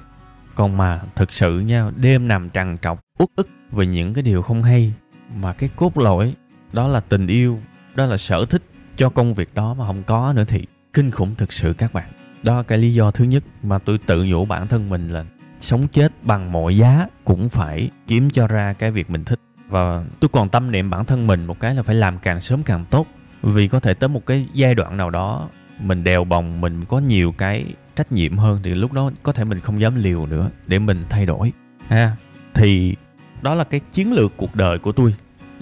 Còn 0.55 0.77
mà 0.77 1.01
thực 1.15 1.33
sự 1.33 1.59
nha, 1.59 1.91
đêm 1.95 2.27
nằm 2.27 2.49
trằn 2.49 2.77
trọc, 2.81 2.99
uất 3.19 3.29
ức 3.35 3.49
về 3.71 3.87
những 3.87 4.13
cái 4.13 4.21
điều 4.21 4.41
không 4.41 4.63
hay, 4.63 4.93
mà 5.35 5.53
cái 5.53 5.69
cốt 5.75 5.97
lõi 5.97 6.33
đó 6.73 6.87
là 6.87 6.99
tình 6.99 7.27
yêu 7.27 7.59
đó 7.95 8.05
là 8.05 8.17
sở 8.17 8.45
thích 8.45 8.63
cho 8.97 9.09
công 9.09 9.33
việc 9.33 9.53
đó 9.53 9.73
mà 9.73 9.87
không 9.87 10.03
có 10.03 10.33
nữa 10.33 10.45
thì 10.47 10.65
kinh 10.93 11.11
khủng 11.11 11.35
thực 11.35 11.53
sự 11.53 11.73
các 11.73 11.93
bạn. 11.93 12.09
Đó 12.43 12.57
là 12.57 12.63
cái 12.63 12.77
lý 12.77 12.93
do 12.93 13.11
thứ 13.11 13.25
nhất 13.25 13.43
mà 13.63 13.79
tôi 13.79 13.97
tự 13.97 14.23
nhủ 14.23 14.45
bản 14.45 14.67
thân 14.67 14.89
mình 14.89 15.07
là 15.07 15.25
sống 15.59 15.87
chết 15.87 16.11
bằng 16.21 16.51
mọi 16.51 16.77
giá 16.77 17.07
cũng 17.23 17.49
phải 17.49 17.89
kiếm 18.07 18.29
cho 18.29 18.47
ra 18.47 18.73
cái 18.73 18.91
việc 18.91 19.09
mình 19.09 19.25
thích. 19.25 19.39
Và 19.67 20.03
tôi 20.19 20.29
còn 20.29 20.49
tâm 20.49 20.71
niệm 20.71 20.89
bản 20.89 21.05
thân 21.05 21.27
mình 21.27 21.45
một 21.45 21.59
cái 21.59 21.75
là 21.75 21.83
phải 21.83 21.95
làm 21.95 22.19
càng 22.19 22.41
sớm 22.41 22.63
càng 22.63 22.85
tốt. 22.89 23.07
Vì 23.41 23.67
có 23.67 23.79
thể 23.79 23.93
tới 23.93 24.09
một 24.09 24.25
cái 24.25 24.47
giai 24.53 24.75
đoạn 24.75 24.97
nào 24.97 25.09
đó 25.09 25.49
mình 25.79 26.03
đèo 26.03 26.23
bồng, 26.23 26.61
mình 26.61 26.85
có 26.85 26.99
nhiều 26.99 27.33
cái 27.37 27.65
trách 27.95 28.11
nhiệm 28.11 28.37
hơn 28.37 28.59
thì 28.63 28.73
lúc 28.73 28.93
đó 28.93 29.11
có 29.23 29.31
thể 29.31 29.43
mình 29.43 29.59
không 29.59 29.81
dám 29.81 29.95
liều 29.95 30.25
nữa 30.25 30.49
để 30.67 30.79
mình 30.79 31.05
thay 31.09 31.25
đổi. 31.25 31.51
Ha 31.87 32.15
thì 32.53 32.95
đó 33.41 33.53
là 33.53 33.63
cái 33.63 33.79
chiến 33.91 34.13
lược 34.13 34.37
cuộc 34.37 34.55
đời 34.55 34.79
của 34.79 34.91
tôi 34.91 35.13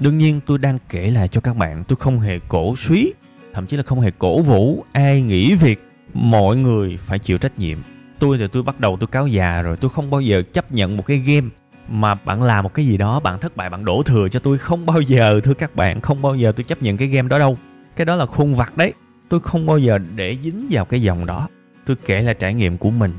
đương 0.04 0.18
nhiên 0.18 0.42
tôi 0.46 0.58
đang 0.58 0.80
kể 0.90 1.12
lại 1.12 1.28
cho 1.28 1.42
các 1.42 1.58
bạn, 1.58 1.84
tôi 1.84 1.96
không 1.96 2.20
hề 2.20 2.40
cổ 2.48 2.76
suý, 2.76 3.14
thậm 3.54 3.68
chí 3.68 3.78
là 3.78 3.84
không 3.84 4.00
hề 4.00 4.12
cổ 4.12 4.42
vũ 4.42 4.86
ai 4.92 5.22
nghĩ 5.22 5.56
việc. 5.56 5.90
Mọi 6.14 6.56
người 6.56 6.98
phải 6.98 7.20
chịu 7.20 7.38
trách 7.38 7.60
nhiệm. 7.60 7.78
Tôi 8.20 8.38
thì 8.38 8.48
tôi 8.48 8.64
bắt 8.64 8.80
đầu 8.80 8.98
tôi 9.00 9.08
cáo 9.08 9.28
già 9.28 9.62
rồi, 9.62 9.78
tôi 9.78 9.90
không 9.90 10.12
bao 10.12 10.22
giờ 10.22 10.44
chấp 10.54 10.72
nhận 10.72 10.98
một 10.98 11.06
cái 11.06 11.18
game 11.18 11.48
mà 11.88 12.16
bạn 12.16 12.44
làm 12.44 12.64
một 12.64 12.74
cái 12.74 12.86
gì 12.86 12.98
đó, 12.98 13.20
bạn 13.20 13.40
thất 13.40 13.58
bại, 13.58 13.70
bạn 13.70 13.86
đổ 13.86 14.04
thừa 14.04 14.30
cho 14.30 14.40
tôi. 14.40 14.58
Không 14.58 14.86
bao 14.86 15.02
giờ, 15.02 15.40
thưa 15.44 15.54
các 15.54 15.76
bạn, 15.76 16.02
không 16.02 16.22
bao 16.22 16.36
giờ 16.36 16.52
tôi 16.52 16.64
chấp 16.64 16.82
nhận 16.82 16.98
cái 16.98 17.08
game 17.08 17.30
đó 17.30 17.40
đâu. 17.40 17.58
Cái 17.96 18.06
đó 18.06 18.16
là 18.16 18.26
khuôn 18.26 18.56
vặt 18.56 18.78
đấy. 18.78 18.94
Tôi 19.30 19.40
không 19.40 19.66
bao 19.66 19.78
giờ 19.78 19.98
để 20.16 20.38
dính 20.44 20.68
vào 20.70 20.86
cái 20.86 21.02
dòng 21.02 21.26
đó. 21.26 21.48
Tôi 21.86 21.98
kể 22.06 22.22
là 22.22 22.34
trải 22.34 22.54
nghiệm 22.54 22.78
của 22.78 22.92
mình. 22.92 23.12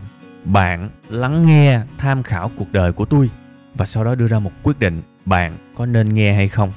Bạn 0.45 0.91
lắng 1.09 1.47
nghe 1.47 1.81
tham 1.99 2.23
khảo 2.23 2.51
cuộc 2.57 2.73
đời 2.73 2.93
của 2.93 3.05
tôi 3.05 3.31
và 3.75 3.87
sau 3.87 4.05
đó 4.05 4.15
đưa 4.15 4.27
ra 4.27 4.39
một 4.39 4.53
quyết 4.63 4.81
định 4.81 5.03
bạn 5.25 5.59
có 5.77 5.87
nên 5.87 6.15
nghe 6.15 6.33
hay 6.33 6.49
không? 6.49 6.73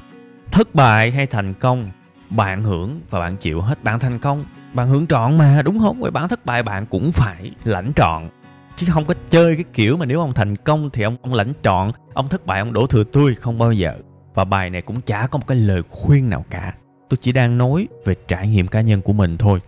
Thất 0.51 0.75
bại 0.75 1.11
hay 1.11 1.27
thành 1.27 1.53
công, 1.53 1.91
bạn 2.29 2.63
hưởng 2.63 3.01
và 3.09 3.19
bạn 3.19 3.37
chịu 3.37 3.61
hết 3.61 3.83
bạn 3.83 3.99
thành 3.99 4.19
công. 4.19 4.45
Bạn 4.73 4.87
hưởng 4.87 5.07
trọn 5.07 5.37
mà, 5.37 5.61
đúng 5.65 5.79
không? 5.79 5.99
Vậy 5.99 6.11
bạn 6.11 6.27
thất 6.27 6.45
bại 6.45 6.63
bạn 6.63 6.85
cũng 6.85 7.11
phải 7.11 7.51
lãnh 7.63 7.91
trọn. 7.95 8.29
Chứ 8.75 8.87
không 8.89 9.05
có 9.05 9.13
chơi 9.29 9.55
cái 9.55 9.65
kiểu 9.73 9.97
mà 9.97 10.05
nếu 10.05 10.19
ông 10.19 10.33
thành 10.33 10.55
công 10.55 10.89
thì 10.89 11.03
ông 11.03 11.17
ông 11.21 11.33
lãnh 11.33 11.53
trọn, 11.63 11.91
ông 12.13 12.29
thất 12.29 12.45
bại 12.45 12.59
ông 12.59 12.73
đổ 12.73 12.87
thừa 12.87 13.03
tôi 13.03 13.35
không 13.35 13.57
bao 13.57 13.71
giờ. 13.71 13.93
Và 14.33 14.45
bài 14.45 14.69
này 14.69 14.81
cũng 14.81 15.01
chả 15.01 15.27
có 15.27 15.37
một 15.37 15.47
cái 15.47 15.57
lời 15.57 15.81
khuyên 15.89 16.29
nào 16.29 16.45
cả. 16.49 16.73
Tôi 17.09 17.17
chỉ 17.21 17.31
đang 17.31 17.57
nói 17.57 17.87
về 18.05 18.15
trải 18.27 18.47
nghiệm 18.47 18.67
cá 18.67 18.81
nhân 18.81 19.01
của 19.01 19.13
mình 19.13 19.37
thôi. 19.37 19.59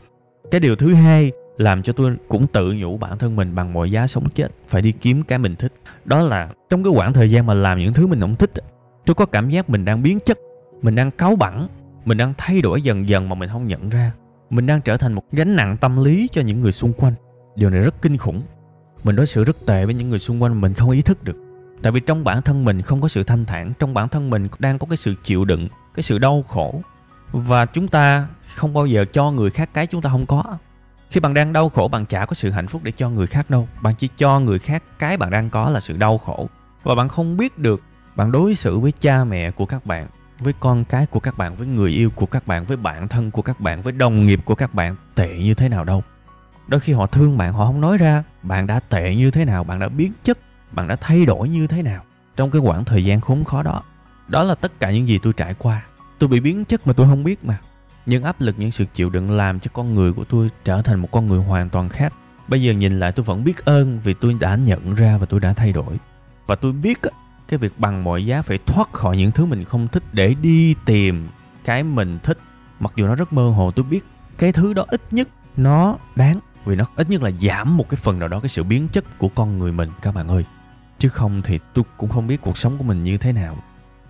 Cái 0.51 0.59
điều 0.59 0.75
thứ 0.75 0.93
hai 0.93 1.31
làm 1.59 1.83
cho 1.83 1.93
tôi 1.93 2.15
cũng 2.27 2.47
tự 2.47 2.73
nhủ 2.73 2.97
bản 2.97 3.17
thân 3.17 3.35
mình 3.35 3.55
bằng 3.55 3.73
mọi 3.73 3.91
giá 3.91 4.07
sống 4.07 4.29
chết, 4.29 4.51
phải 4.67 4.81
đi 4.81 4.91
kiếm 4.91 5.23
cái 5.23 5.37
mình 5.37 5.55
thích. 5.55 5.73
Đó 6.05 6.21
là 6.21 6.49
trong 6.69 6.83
cái 6.83 6.93
khoảng 6.95 7.13
thời 7.13 7.31
gian 7.31 7.45
mà 7.45 7.53
làm 7.53 7.79
những 7.79 7.93
thứ 7.93 8.07
mình 8.07 8.19
không 8.19 8.35
thích 8.35 8.51
tôi 9.05 9.15
có 9.15 9.25
cảm 9.25 9.49
giác 9.49 9.69
mình 9.69 9.85
đang 9.85 10.03
biến 10.03 10.19
chất, 10.25 10.37
mình 10.81 10.95
đang 10.95 11.11
cáu 11.11 11.35
bẳn 11.35 11.67
mình 12.05 12.17
đang 12.17 12.33
thay 12.37 12.61
đổi 12.61 12.81
dần 12.81 13.09
dần 13.09 13.29
mà 13.29 13.35
mình 13.35 13.49
không 13.49 13.67
nhận 13.67 13.89
ra. 13.89 14.11
Mình 14.49 14.65
đang 14.65 14.81
trở 14.81 14.97
thành 14.97 15.13
một 15.13 15.23
gánh 15.31 15.55
nặng 15.55 15.77
tâm 15.77 16.03
lý 16.03 16.27
cho 16.31 16.41
những 16.41 16.61
người 16.61 16.71
xung 16.71 16.93
quanh. 16.93 17.13
Điều 17.55 17.69
này 17.69 17.81
rất 17.81 18.01
kinh 18.01 18.17
khủng. 18.17 18.41
Mình 19.03 19.15
đối 19.15 19.27
xử 19.27 19.43
rất 19.43 19.65
tệ 19.65 19.85
với 19.85 19.93
những 19.93 20.09
người 20.09 20.19
xung 20.19 20.43
quanh 20.43 20.61
mình 20.61 20.73
không 20.73 20.89
ý 20.89 21.01
thức 21.01 21.23
được. 21.23 21.37
Tại 21.81 21.91
vì 21.91 21.99
trong 21.99 22.23
bản 22.23 22.41
thân 22.41 22.65
mình 22.65 22.81
không 22.81 23.01
có 23.01 23.07
sự 23.07 23.23
thanh 23.23 23.45
thản, 23.45 23.73
trong 23.79 23.93
bản 23.93 24.09
thân 24.09 24.29
mình 24.29 24.47
đang 24.59 24.79
có 24.79 24.87
cái 24.89 24.97
sự 24.97 25.15
chịu 25.23 25.45
đựng, 25.45 25.67
cái 25.95 26.03
sự 26.03 26.17
đau 26.17 26.43
khổ. 26.47 26.81
Và 27.31 27.65
chúng 27.65 27.87
ta 27.87 28.27
không 28.55 28.73
bao 28.73 28.85
giờ 28.85 29.05
cho 29.13 29.31
người 29.31 29.49
khác 29.49 29.69
cái 29.73 29.87
chúng 29.87 30.01
ta 30.01 30.09
không 30.09 30.25
có 30.25 30.43
khi 31.09 31.19
bạn 31.19 31.33
đang 31.33 31.53
đau 31.53 31.69
khổ, 31.69 31.87
bạn 31.87 32.05
chả 32.05 32.25
có 32.25 32.33
sự 32.33 32.49
hạnh 32.49 32.67
phúc 32.67 32.81
để 32.83 32.91
cho 32.91 33.09
người 33.09 33.27
khác 33.27 33.49
đâu. 33.49 33.67
Bạn 33.81 33.95
chỉ 33.95 34.09
cho 34.17 34.39
người 34.39 34.59
khác 34.59 34.83
cái 34.99 35.17
bạn 35.17 35.29
đang 35.29 35.49
có 35.49 35.69
là 35.69 35.79
sự 35.79 35.97
đau 35.97 36.17
khổ. 36.17 36.49
Và 36.83 36.95
bạn 36.95 37.09
không 37.09 37.37
biết 37.37 37.57
được, 37.57 37.81
bạn 38.15 38.31
đối 38.31 38.55
xử 38.55 38.79
với 38.79 38.91
cha 39.01 39.23
mẹ 39.23 39.51
của 39.51 39.65
các 39.65 39.85
bạn, 39.85 40.07
với 40.39 40.53
con 40.59 40.85
cái 40.85 41.05
của 41.05 41.19
các 41.19 41.37
bạn, 41.37 41.55
với 41.55 41.67
người 41.67 41.91
yêu 41.91 42.09
của 42.15 42.25
các 42.25 42.47
bạn, 42.47 42.65
với 42.65 42.77
bạn 42.77 43.07
thân 43.07 43.31
của 43.31 43.41
các 43.41 43.59
bạn, 43.59 43.81
với 43.81 43.93
đồng 43.93 44.27
nghiệp 44.27 44.39
của 44.45 44.55
các 44.55 44.73
bạn 44.73 44.95
tệ 45.15 45.37
như 45.37 45.53
thế 45.53 45.69
nào 45.69 45.83
đâu. 45.83 46.03
Đôi 46.67 46.79
khi 46.79 46.93
họ 46.93 47.05
thương 47.05 47.37
bạn, 47.37 47.53
họ 47.53 47.65
không 47.65 47.81
nói 47.81 47.97
ra, 47.97 48.23
bạn 48.43 48.67
đã 48.67 48.79
tệ 48.79 49.15
như 49.15 49.31
thế 49.31 49.45
nào, 49.45 49.63
bạn 49.63 49.79
đã 49.79 49.89
biến 49.89 50.11
chất, 50.23 50.37
bạn 50.71 50.87
đã 50.87 50.95
thay 50.95 51.25
đổi 51.25 51.49
như 51.49 51.67
thế 51.67 51.81
nào. 51.81 52.03
Trong 52.35 52.51
cái 52.51 52.61
khoảng 52.65 52.85
thời 52.85 53.05
gian 53.05 53.21
khốn 53.21 53.43
khó 53.43 53.63
đó 53.63 53.83
đó 54.27 54.43
là 54.43 54.55
tất 54.55 54.79
cả 54.79 54.91
những 54.91 55.07
gì 55.07 55.19
tôi 55.23 55.33
trải 55.33 55.53
qua. 55.53 55.81
Tôi 56.19 56.29
bị 56.29 56.39
biến 56.39 56.65
chất 56.65 56.87
mà 56.87 56.93
tôi 56.93 57.07
không 57.07 57.23
biết 57.23 57.45
mà 57.45 57.57
những 58.09 58.23
áp 58.23 58.41
lực, 58.41 58.55
những 58.59 58.71
sự 58.71 58.85
chịu 58.93 59.09
đựng 59.09 59.31
làm 59.31 59.59
cho 59.59 59.69
con 59.73 59.95
người 59.95 60.13
của 60.13 60.23
tôi 60.23 60.49
trở 60.65 60.81
thành 60.81 60.99
một 60.99 61.11
con 61.11 61.27
người 61.27 61.39
hoàn 61.39 61.69
toàn 61.69 61.89
khác. 61.89 62.13
Bây 62.47 62.61
giờ 62.61 62.73
nhìn 62.73 62.99
lại 62.99 63.11
tôi 63.11 63.23
vẫn 63.23 63.43
biết 63.43 63.65
ơn 63.65 63.99
vì 64.03 64.13
tôi 64.13 64.35
đã 64.39 64.55
nhận 64.55 64.95
ra 64.95 65.17
và 65.17 65.25
tôi 65.25 65.39
đã 65.39 65.53
thay 65.53 65.71
đổi. 65.71 65.97
Và 66.47 66.55
tôi 66.55 66.71
biết 66.71 66.99
cái 67.47 67.57
việc 67.57 67.73
bằng 67.77 68.03
mọi 68.03 68.25
giá 68.25 68.41
phải 68.41 68.57
thoát 68.57 68.93
khỏi 68.93 69.17
những 69.17 69.31
thứ 69.31 69.45
mình 69.45 69.63
không 69.63 69.87
thích 69.87 70.03
để 70.13 70.33
đi 70.33 70.75
tìm 70.85 71.27
cái 71.65 71.83
mình 71.83 72.19
thích. 72.23 72.37
Mặc 72.79 72.93
dù 72.95 73.07
nó 73.07 73.15
rất 73.15 73.33
mơ 73.33 73.49
hồ, 73.49 73.71
tôi 73.71 73.85
biết 73.89 74.05
cái 74.37 74.51
thứ 74.51 74.73
đó 74.73 74.85
ít 74.87 75.01
nhất 75.11 75.27
nó 75.57 75.97
đáng. 76.15 76.39
Vì 76.65 76.75
nó 76.75 76.85
ít 76.95 77.09
nhất 77.09 77.23
là 77.23 77.31
giảm 77.31 77.77
một 77.77 77.89
cái 77.89 77.95
phần 77.95 78.19
nào 78.19 78.27
đó 78.27 78.39
cái 78.39 78.49
sự 78.49 78.63
biến 78.63 78.87
chất 78.87 79.17
của 79.17 79.29
con 79.29 79.59
người 79.59 79.71
mình, 79.71 79.89
các 80.01 80.15
bạn 80.15 80.27
ơi. 80.27 80.45
Chứ 80.99 81.09
không 81.09 81.41
thì 81.41 81.59
tôi 81.73 81.85
cũng 81.97 82.09
không 82.09 82.27
biết 82.27 82.41
cuộc 82.41 82.57
sống 82.57 82.77
của 82.77 82.83
mình 82.83 83.03
như 83.03 83.17
thế 83.17 83.31
nào. 83.31 83.57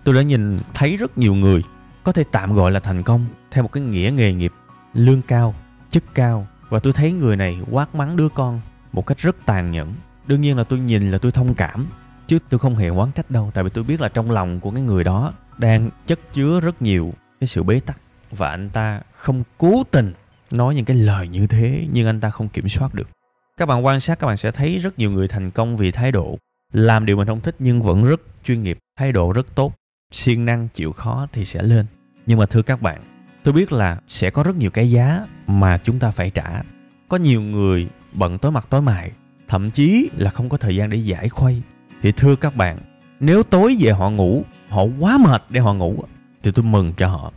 Tôi 0.04 0.14
đã 0.14 0.22
nhìn, 0.22 0.58
thấy 0.74 0.96
rất 0.96 1.18
nhiều 1.18 1.34
người 1.34 1.62
có 2.04 2.12
thể 2.12 2.24
tạm 2.32 2.54
gọi 2.54 2.70
là 2.70 2.80
thành 2.80 3.02
công 3.02 3.26
theo 3.50 3.62
một 3.62 3.72
cái 3.72 3.82
nghĩa 3.82 4.12
nghề 4.16 4.32
nghiệp 4.32 4.52
lương 4.94 5.22
cao, 5.22 5.54
chức 5.90 6.04
cao. 6.14 6.46
Và 6.68 6.78
tôi 6.78 6.92
thấy 6.92 7.12
người 7.12 7.36
này 7.36 7.58
quát 7.70 7.94
mắng 7.94 8.16
đứa 8.16 8.28
con 8.28 8.60
một 8.92 9.06
cách 9.06 9.18
rất 9.18 9.36
tàn 9.46 9.70
nhẫn. 9.70 9.94
Đương 10.26 10.40
nhiên 10.40 10.56
là 10.56 10.64
tôi 10.64 10.78
nhìn 10.78 11.10
là 11.10 11.18
tôi 11.18 11.32
thông 11.32 11.54
cảm, 11.54 11.86
chứ 12.26 12.38
tôi 12.48 12.58
không 12.58 12.74
hề 12.74 12.88
oán 12.88 13.12
trách 13.12 13.30
đâu. 13.30 13.50
Tại 13.54 13.64
vì 13.64 13.70
tôi 13.70 13.84
biết 13.84 14.00
là 14.00 14.08
trong 14.08 14.30
lòng 14.30 14.60
của 14.60 14.70
cái 14.70 14.82
người 14.82 15.04
đó 15.04 15.32
đang 15.58 15.90
chất 16.06 16.18
chứa 16.32 16.60
rất 16.60 16.82
nhiều 16.82 17.12
cái 17.40 17.48
sự 17.48 17.62
bế 17.62 17.80
tắc. 17.80 18.00
Và 18.30 18.50
anh 18.50 18.70
ta 18.70 19.00
không 19.12 19.42
cố 19.58 19.82
tình 19.90 20.12
nói 20.50 20.74
những 20.74 20.84
cái 20.84 20.96
lời 20.96 21.28
như 21.28 21.46
thế, 21.46 21.86
nhưng 21.92 22.06
anh 22.06 22.20
ta 22.20 22.30
không 22.30 22.48
kiểm 22.48 22.68
soát 22.68 22.94
được. 22.94 23.08
Các 23.56 23.66
bạn 23.66 23.86
quan 23.86 24.00
sát, 24.00 24.18
các 24.18 24.26
bạn 24.26 24.36
sẽ 24.36 24.50
thấy 24.50 24.78
rất 24.78 24.98
nhiều 24.98 25.10
người 25.10 25.28
thành 25.28 25.50
công 25.50 25.76
vì 25.76 25.90
thái 25.90 26.12
độ, 26.12 26.38
làm 26.72 27.06
điều 27.06 27.16
mình 27.16 27.26
không 27.26 27.40
thích 27.40 27.54
nhưng 27.58 27.82
vẫn 27.82 28.04
rất 28.04 28.20
chuyên 28.44 28.62
nghiệp, 28.62 28.78
thái 28.98 29.12
độ 29.12 29.32
rất 29.32 29.54
tốt 29.54 29.72
siêng 30.10 30.44
năng 30.44 30.68
chịu 30.68 30.92
khó 30.92 31.26
thì 31.32 31.44
sẽ 31.44 31.62
lên. 31.62 31.86
Nhưng 32.26 32.38
mà 32.38 32.46
thưa 32.46 32.62
các 32.62 32.82
bạn, 32.82 33.02
tôi 33.42 33.54
biết 33.54 33.72
là 33.72 34.00
sẽ 34.08 34.30
có 34.30 34.42
rất 34.42 34.56
nhiều 34.56 34.70
cái 34.70 34.90
giá 34.90 35.26
mà 35.46 35.78
chúng 35.78 35.98
ta 35.98 36.10
phải 36.10 36.30
trả. 36.30 36.62
Có 37.08 37.16
nhiều 37.16 37.40
người 37.40 37.88
bận 38.12 38.38
tối 38.38 38.52
mặt 38.52 38.66
tối 38.70 38.82
mày, 38.82 39.10
thậm 39.48 39.70
chí 39.70 40.10
là 40.16 40.30
không 40.30 40.48
có 40.48 40.56
thời 40.56 40.76
gian 40.76 40.90
để 40.90 40.96
giải 40.96 41.28
khuây. 41.28 41.62
Thì 42.02 42.12
thưa 42.12 42.36
các 42.36 42.56
bạn, 42.56 42.78
nếu 43.20 43.42
tối 43.42 43.76
về 43.80 43.90
họ 43.90 44.10
ngủ, 44.10 44.44
họ 44.68 44.84
quá 45.00 45.18
mệt 45.18 45.42
để 45.50 45.60
họ 45.60 45.74
ngủ, 45.74 46.04
thì 46.42 46.52
tôi 46.52 46.64
mừng 46.64 46.92
cho 46.96 47.08
họ. 47.08 47.32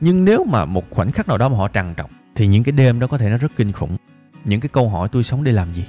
Nhưng 0.00 0.24
nếu 0.24 0.44
mà 0.44 0.64
một 0.64 0.90
khoảnh 0.90 1.12
khắc 1.12 1.28
nào 1.28 1.38
đó 1.38 1.48
mà 1.48 1.56
họ 1.56 1.68
trằn 1.68 1.94
trọc, 1.96 2.10
thì 2.34 2.46
những 2.46 2.64
cái 2.64 2.72
đêm 2.72 3.00
đó 3.00 3.06
có 3.06 3.18
thể 3.18 3.28
nó 3.28 3.38
rất 3.38 3.52
kinh 3.56 3.72
khủng. 3.72 3.96
Những 4.44 4.60
cái 4.60 4.68
câu 4.68 4.88
hỏi 4.88 5.08
tôi 5.12 5.22
sống 5.22 5.44
để 5.44 5.52
làm 5.52 5.74
gì? 5.74 5.84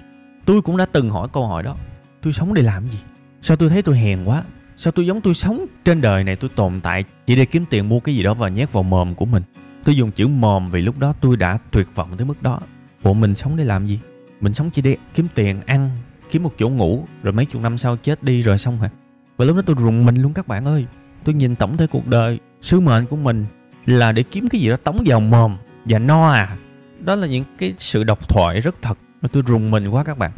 Tôi 0.45 0.61
cũng 0.61 0.77
đã 0.77 0.85
từng 0.85 1.09
hỏi 1.09 1.27
câu 1.33 1.47
hỏi 1.47 1.63
đó. 1.63 1.77
Tôi 2.21 2.33
sống 2.33 2.53
để 2.53 2.61
làm 2.61 2.87
gì? 2.87 2.99
Sao 3.41 3.57
tôi 3.57 3.69
thấy 3.69 3.81
tôi 3.81 3.97
hèn 3.97 4.23
quá? 4.23 4.43
Sao 4.77 4.91
tôi 4.91 5.05
giống 5.05 5.21
tôi 5.21 5.33
sống 5.33 5.65
trên 5.85 6.01
đời 6.01 6.23
này 6.23 6.35
tôi 6.35 6.49
tồn 6.55 6.79
tại 6.83 7.03
chỉ 7.25 7.35
để 7.35 7.45
kiếm 7.45 7.65
tiền 7.69 7.89
mua 7.89 7.99
cái 7.99 8.15
gì 8.15 8.23
đó 8.23 8.33
và 8.33 8.49
nhét 8.49 8.71
vào 8.71 8.83
mồm 8.83 9.15
của 9.15 9.25
mình? 9.25 9.43
Tôi 9.83 9.95
dùng 9.95 10.11
chữ 10.11 10.27
mồm 10.27 10.69
vì 10.69 10.81
lúc 10.81 10.99
đó 10.99 11.13
tôi 11.21 11.37
đã 11.37 11.59
tuyệt 11.71 11.87
vọng 11.95 12.17
tới 12.17 12.25
mức 12.25 12.41
đó. 12.41 12.59
Bộ 13.03 13.13
mình 13.13 13.35
sống 13.35 13.55
để 13.55 13.63
làm 13.63 13.87
gì? 13.87 13.99
Mình 14.41 14.53
sống 14.53 14.69
chỉ 14.69 14.81
để 14.81 14.97
kiếm 15.15 15.27
tiền, 15.35 15.61
ăn, 15.65 15.89
kiếm 16.31 16.43
một 16.43 16.53
chỗ 16.57 16.69
ngủ, 16.69 17.05
rồi 17.23 17.33
mấy 17.33 17.45
chục 17.45 17.61
năm 17.61 17.77
sau 17.77 17.97
chết 17.97 18.23
đi 18.23 18.41
rồi 18.41 18.57
xong 18.57 18.79
hả? 18.79 18.89
Và 19.37 19.45
lúc 19.45 19.55
đó 19.55 19.61
tôi 19.65 19.75
rùng 19.79 20.05
mình 20.05 20.15
luôn 20.15 20.33
các 20.33 20.47
bạn 20.47 20.65
ơi. 20.65 20.85
Tôi 21.23 21.35
nhìn 21.35 21.55
tổng 21.55 21.77
thể 21.77 21.87
cuộc 21.87 22.07
đời, 22.07 22.39
sứ 22.61 22.79
mệnh 22.79 23.05
của 23.05 23.15
mình 23.15 23.45
là 23.85 24.11
để 24.11 24.23
kiếm 24.23 24.49
cái 24.49 24.61
gì 24.61 24.69
đó 24.69 24.75
tống 24.75 25.03
vào 25.05 25.19
mồm 25.19 25.55
và 25.85 25.99
no 25.99 26.29
à. 26.29 26.57
Đó 26.99 27.15
là 27.15 27.27
những 27.27 27.43
cái 27.57 27.73
sự 27.77 28.03
độc 28.03 28.29
thoại 28.29 28.59
rất 28.59 28.75
thật 28.81 28.97
mà 29.21 29.29
tôi 29.31 29.43
rùng 29.47 29.71
mình 29.71 29.87
quá 29.87 30.03
các 30.03 30.17
bạn. 30.17 30.31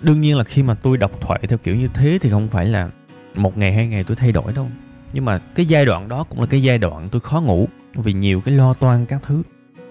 Đương 0.00 0.20
nhiên 0.20 0.36
là 0.36 0.44
khi 0.44 0.62
mà 0.62 0.74
tôi 0.74 0.96
độc 0.96 1.20
thoại 1.20 1.40
theo 1.48 1.58
kiểu 1.58 1.76
như 1.76 1.88
thế 1.94 2.18
thì 2.22 2.30
không 2.30 2.48
phải 2.48 2.66
là 2.66 2.90
một 3.36 3.58
ngày, 3.58 3.72
hai 3.72 3.86
ngày 3.86 4.04
tôi 4.04 4.16
thay 4.16 4.32
đổi 4.32 4.52
đâu. 4.52 4.68
Nhưng 5.12 5.24
mà 5.24 5.38
cái 5.38 5.66
giai 5.66 5.86
đoạn 5.86 6.08
đó 6.08 6.24
cũng 6.24 6.40
là 6.40 6.46
cái 6.46 6.62
giai 6.62 6.78
đoạn 6.78 7.08
tôi 7.12 7.20
khó 7.20 7.40
ngủ 7.40 7.68
vì 7.94 8.12
nhiều 8.12 8.40
cái 8.40 8.54
lo 8.54 8.74
toan 8.74 9.06
các 9.06 9.22
thứ. 9.22 9.42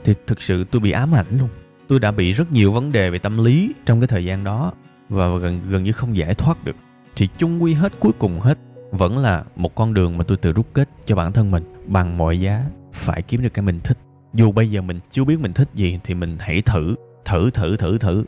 Thì 0.03 0.13
thực 0.27 0.41
sự 0.41 0.63
tôi 0.63 0.79
bị 0.79 0.91
ám 0.91 1.15
ảnh 1.15 1.39
luôn. 1.39 1.49
Tôi 1.87 1.99
đã 1.99 2.11
bị 2.11 2.31
rất 2.31 2.51
nhiều 2.51 2.71
vấn 2.71 2.91
đề 2.91 3.09
về 3.09 3.17
tâm 3.17 3.43
lý 3.43 3.73
trong 3.85 3.99
cái 3.99 4.07
thời 4.07 4.25
gian 4.25 4.43
đó 4.43 4.73
và 5.09 5.37
gần 5.37 5.61
gần 5.69 5.83
như 5.83 5.91
không 5.91 6.15
giải 6.15 6.35
thoát 6.35 6.65
được. 6.65 6.75
Thì 7.15 7.27
chung 7.37 7.63
quy 7.63 7.73
hết, 7.73 7.93
cuối 7.99 8.11
cùng 8.19 8.39
hết, 8.39 8.57
vẫn 8.91 9.17
là 9.17 9.43
một 9.55 9.75
con 9.75 9.93
đường 9.93 10.17
mà 10.17 10.23
tôi 10.23 10.37
tự 10.37 10.51
rút 10.51 10.65
kết 10.73 10.89
cho 11.05 11.15
bản 11.15 11.33
thân 11.33 11.51
mình 11.51 11.63
bằng 11.87 12.17
mọi 12.17 12.39
giá 12.39 12.65
phải 12.93 13.21
kiếm 13.21 13.43
được 13.43 13.53
cái 13.53 13.63
mình 13.63 13.79
thích. 13.83 13.97
Dù 14.33 14.51
bây 14.51 14.69
giờ 14.69 14.81
mình 14.81 14.99
chưa 15.11 15.23
biết 15.23 15.39
mình 15.39 15.53
thích 15.53 15.69
gì 15.73 15.99
thì 16.03 16.13
mình 16.13 16.37
hãy 16.39 16.61
thử 16.61 16.95
thử 17.25 17.49
thử 17.49 17.77
thử 17.77 17.97
thử 17.97 18.25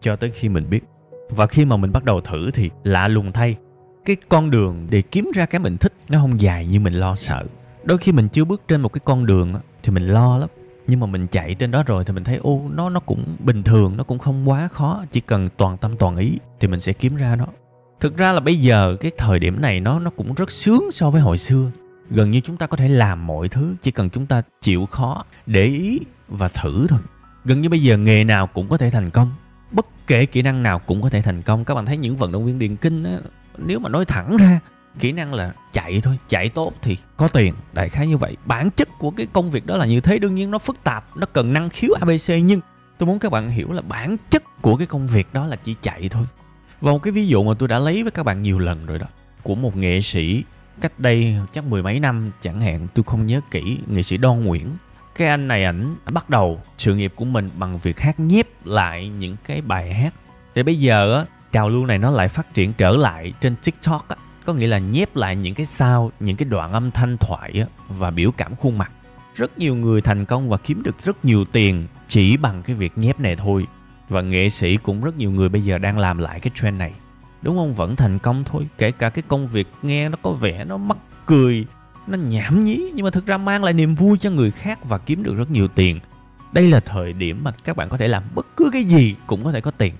cho 0.00 0.16
tới 0.16 0.30
khi 0.30 0.48
mình 0.48 0.70
biết. 0.70 0.80
Và 1.30 1.46
khi 1.46 1.64
mà 1.64 1.76
mình 1.76 1.92
bắt 1.92 2.04
đầu 2.04 2.20
thử 2.20 2.50
thì 2.50 2.70
lạ 2.84 3.08
lùng 3.08 3.32
thay 3.32 3.56
cái 4.04 4.16
con 4.28 4.50
đường 4.50 4.86
để 4.90 5.02
kiếm 5.02 5.30
ra 5.34 5.46
cái 5.46 5.58
mình 5.58 5.76
thích 5.76 5.92
nó 6.08 6.18
không 6.18 6.40
dài 6.40 6.66
như 6.66 6.80
mình 6.80 6.94
lo 6.94 7.16
sợ. 7.16 7.44
Đôi 7.84 7.98
khi 7.98 8.12
mình 8.12 8.28
chưa 8.28 8.44
bước 8.44 8.62
trên 8.68 8.80
một 8.80 8.88
cái 8.88 9.00
con 9.04 9.26
đường 9.26 9.54
thì 9.82 9.92
mình 9.92 10.06
lo 10.06 10.38
lắm. 10.38 10.48
Nhưng 10.86 11.00
mà 11.00 11.06
mình 11.06 11.26
chạy 11.26 11.54
trên 11.54 11.70
đó 11.70 11.82
rồi 11.82 12.04
thì 12.04 12.12
mình 12.12 12.24
thấy 12.24 12.36
ô 12.36 12.62
nó 12.74 12.90
nó 12.90 13.00
cũng 13.00 13.36
bình 13.38 13.62
thường 13.62 13.96
nó 13.96 14.04
cũng 14.04 14.18
không 14.18 14.48
quá 14.48 14.68
khó. 14.68 15.04
Chỉ 15.10 15.20
cần 15.20 15.48
toàn 15.56 15.76
tâm 15.76 15.96
toàn 15.96 16.16
ý 16.16 16.38
thì 16.60 16.68
mình 16.68 16.80
sẽ 16.80 16.92
kiếm 16.92 17.16
ra 17.16 17.36
nó. 17.36 17.46
Thực 18.00 18.16
ra 18.16 18.32
là 18.32 18.40
bây 18.40 18.60
giờ 18.60 18.96
cái 19.00 19.12
thời 19.18 19.38
điểm 19.38 19.60
này 19.60 19.80
nó 19.80 20.00
nó 20.00 20.10
cũng 20.10 20.34
rất 20.34 20.50
sướng 20.50 20.90
so 20.92 21.10
với 21.10 21.20
hồi 21.20 21.38
xưa. 21.38 21.70
Gần 22.10 22.30
như 22.30 22.40
chúng 22.40 22.56
ta 22.56 22.66
có 22.66 22.76
thể 22.76 22.88
làm 22.88 23.26
mọi 23.26 23.48
thứ 23.48 23.74
chỉ 23.82 23.90
cần 23.90 24.10
chúng 24.10 24.26
ta 24.26 24.42
chịu 24.62 24.86
khó 24.86 25.24
để 25.46 25.64
ý 25.64 26.00
và 26.28 26.48
thử 26.48 26.86
thôi. 26.88 27.00
Gần 27.44 27.60
như 27.60 27.68
bây 27.68 27.82
giờ 27.82 27.96
nghề 27.96 28.24
nào 28.24 28.46
cũng 28.46 28.68
có 28.68 28.76
thể 28.76 28.90
thành 28.90 29.10
công 29.10 29.32
bất 29.72 29.86
kể 30.06 30.26
kỹ 30.26 30.42
năng 30.42 30.62
nào 30.62 30.78
cũng 30.78 31.02
có 31.02 31.10
thể 31.10 31.22
thành 31.22 31.42
công. 31.42 31.64
Các 31.64 31.74
bạn 31.74 31.86
thấy 31.86 31.96
những 31.96 32.16
vận 32.16 32.32
động 32.32 32.46
viên 32.46 32.58
điền 32.58 32.76
kinh 32.76 33.04
á, 33.04 33.18
nếu 33.66 33.78
mà 33.78 33.88
nói 33.88 34.04
thẳng 34.04 34.36
ra, 34.36 34.60
kỹ 34.98 35.12
năng 35.12 35.34
là 35.34 35.52
chạy 35.72 36.00
thôi, 36.00 36.18
chạy 36.28 36.48
tốt 36.48 36.72
thì 36.82 36.96
có 37.16 37.28
tiền. 37.28 37.54
Đại 37.72 37.88
khái 37.88 38.06
như 38.06 38.16
vậy. 38.16 38.36
Bản 38.44 38.70
chất 38.70 38.88
của 38.98 39.10
cái 39.10 39.26
công 39.32 39.50
việc 39.50 39.66
đó 39.66 39.76
là 39.76 39.86
như 39.86 40.00
thế. 40.00 40.18
Đương 40.18 40.34
nhiên 40.34 40.50
nó 40.50 40.58
phức 40.58 40.84
tạp, 40.84 41.16
nó 41.16 41.26
cần 41.32 41.52
năng 41.52 41.70
khiếu 41.70 41.90
abc 42.00 42.32
nhưng 42.42 42.60
tôi 42.98 43.06
muốn 43.06 43.18
các 43.18 43.32
bạn 43.32 43.48
hiểu 43.48 43.72
là 43.72 43.82
bản 43.82 44.16
chất 44.30 44.62
của 44.62 44.76
cái 44.76 44.86
công 44.86 45.06
việc 45.06 45.28
đó 45.32 45.46
là 45.46 45.56
chỉ 45.56 45.74
chạy 45.82 46.08
thôi. 46.08 46.26
Và 46.80 46.92
một 46.92 47.02
cái 47.02 47.12
ví 47.12 47.26
dụ 47.26 47.42
mà 47.42 47.54
tôi 47.58 47.68
đã 47.68 47.78
lấy 47.78 48.02
với 48.02 48.10
các 48.10 48.22
bạn 48.22 48.42
nhiều 48.42 48.58
lần 48.58 48.86
rồi 48.86 48.98
đó, 48.98 49.06
của 49.42 49.54
một 49.54 49.76
nghệ 49.76 50.00
sĩ 50.00 50.44
cách 50.80 50.92
đây 50.98 51.36
chắc 51.52 51.64
mười 51.64 51.82
mấy 51.82 52.00
năm 52.00 52.30
chẳng 52.42 52.60
hạn, 52.60 52.88
tôi 52.94 53.04
không 53.06 53.26
nhớ 53.26 53.40
kỹ, 53.50 53.78
nghệ 53.86 54.02
sĩ 54.02 54.16
Đoan 54.16 54.44
Nguyễn. 54.44 54.70
Cái 55.14 55.28
anh 55.28 55.48
này 55.48 55.64
ảnh 55.64 55.96
bắt 56.12 56.30
đầu 56.30 56.60
sự 56.78 56.94
nghiệp 56.94 57.12
của 57.16 57.24
mình 57.24 57.50
bằng 57.58 57.78
việc 57.78 58.00
hát 58.00 58.20
nhép 58.20 58.66
lại 58.66 59.08
những 59.08 59.36
cái 59.46 59.60
bài 59.60 59.94
hát. 59.94 60.14
Để 60.54 60.62
bây 60.62 60.78
giờ 60.78 61.18
á 61.18 61.24
trào 61.52 61.68
lưu 61.68 61.86
này 61.86 61.98
nó 61.98 62.10
lại 62.10 62.28
phát 62.28 62.54
triển 62.54 62.72
trở 62.72 62.90
lại 62.90 63.32
trên 63.40 63.56
tiktok 63.56 64.08
á. 64.08 64.16
Có 64.44 64.52
nghĩa 64.52 64.66
là 64.66 64.78
nhép 64.78 65.16
lại 65.16 65.36
những 65.36 65.54
cái 65.54 65.66
sao 65.66 66.12
những 66.20 66.36
cái 66.36 66.48
đoạn 66.48 66.72
âm 66.72 66.90
thanh 66.90 67.16
thoại 67.16 67.52
á, 67.60 67.66
và 67.88 68.10
biểu 68.10 68.32
cảm 68.32 68.56
khuôn 68.56 68.78
mặt. 68.78 68.92
Rất 69.34 69.58
nhiều 69.58 69.74
người 69.74 70.00
thành 70.00 70.24
công 70.24 70.48
và 70.48 70.56
kiếm 70.56 70.82
được 70.82 71.04
rất 71.04 71.24
nhiều 71.24 71.44
tiền 71.44 71.86
chỉ 72.08 72.36
bằng 72.36 72.62
cái 72.62 72.76
việc 72.76 72.98
nhép 72.98 73.20
này 73.20 73.36
thôi. 73.36 73.66
Và 74.08 74.22
nghệ 74.22 74.48
sĩ 74.48 74.76
cũng 74.76 75.04
rất 75.04 75.18
nhiều 75.18 75.30
người 75.30 75.48
bây 75.48 75.62
giờ 75.62 75.78
đang 75.78 75.98
làm 75.98 76.18
lại 76.18 76.40
cái 76.40 76.50
trend 76.60 76.78
này. 76.78 76.92
Đúng 77.42 77.56
không? 77.56 77.74
Vẫn 77.74 77.96
thành 77.96 78.18
công 78.18 78.44
thôi. 78.44 78.66
Kể 78.78 78.90
cả 78.90 79.08
cái 79.08 79.22
công 79.28 79.46
việc 79.46 79.68
nghe 79.82 80.08
nó 80.08 80.16
có 80.22 80.30
vẻ 80.30 80.64
nó 80.64 80.76
mắc 80.76 80.98
cười 81.26 81.66
nó 82.06 82.18
nhảm 82.18 82.64
nhí 82.64 82.90
nhưng 82.94 83.04
mà 83.04 83.10
thực 83.10 83.26
ra 83.26 83.38
mang 83.38 83.64
lại 83.64 83.72
niềm 83.72 83.94
vui 83.94 84.18
cho 84.18 84.30
người 84.30 84.50
khác 84.50 84.84
và 84.84 84.98
kiếm 84.98 85.22
được 85.22 85.36
rất 85.36 85.50
nhiều 85.50 85.68
tiền. 85.68 86.00
Đây 86.52 86.70
là 86.70 86.80
thời 86.80 87.12
điểm 87.12 87.40
mà 87.44 87.52
các 87.64 87.76
bạn 87.76 87.88
có 87.88 87.96
thể 87.96 88.08
làm 88.08 88.22
bất 88.34 88.46
cứ 88.56 88.70
cái 88.72 88.84
gì 88.84 89.14
cũng 89.26 89.44
có 89.44 89.52
thể 89.52 89.60
có 89.60 89.70
tiền 89.70 89.94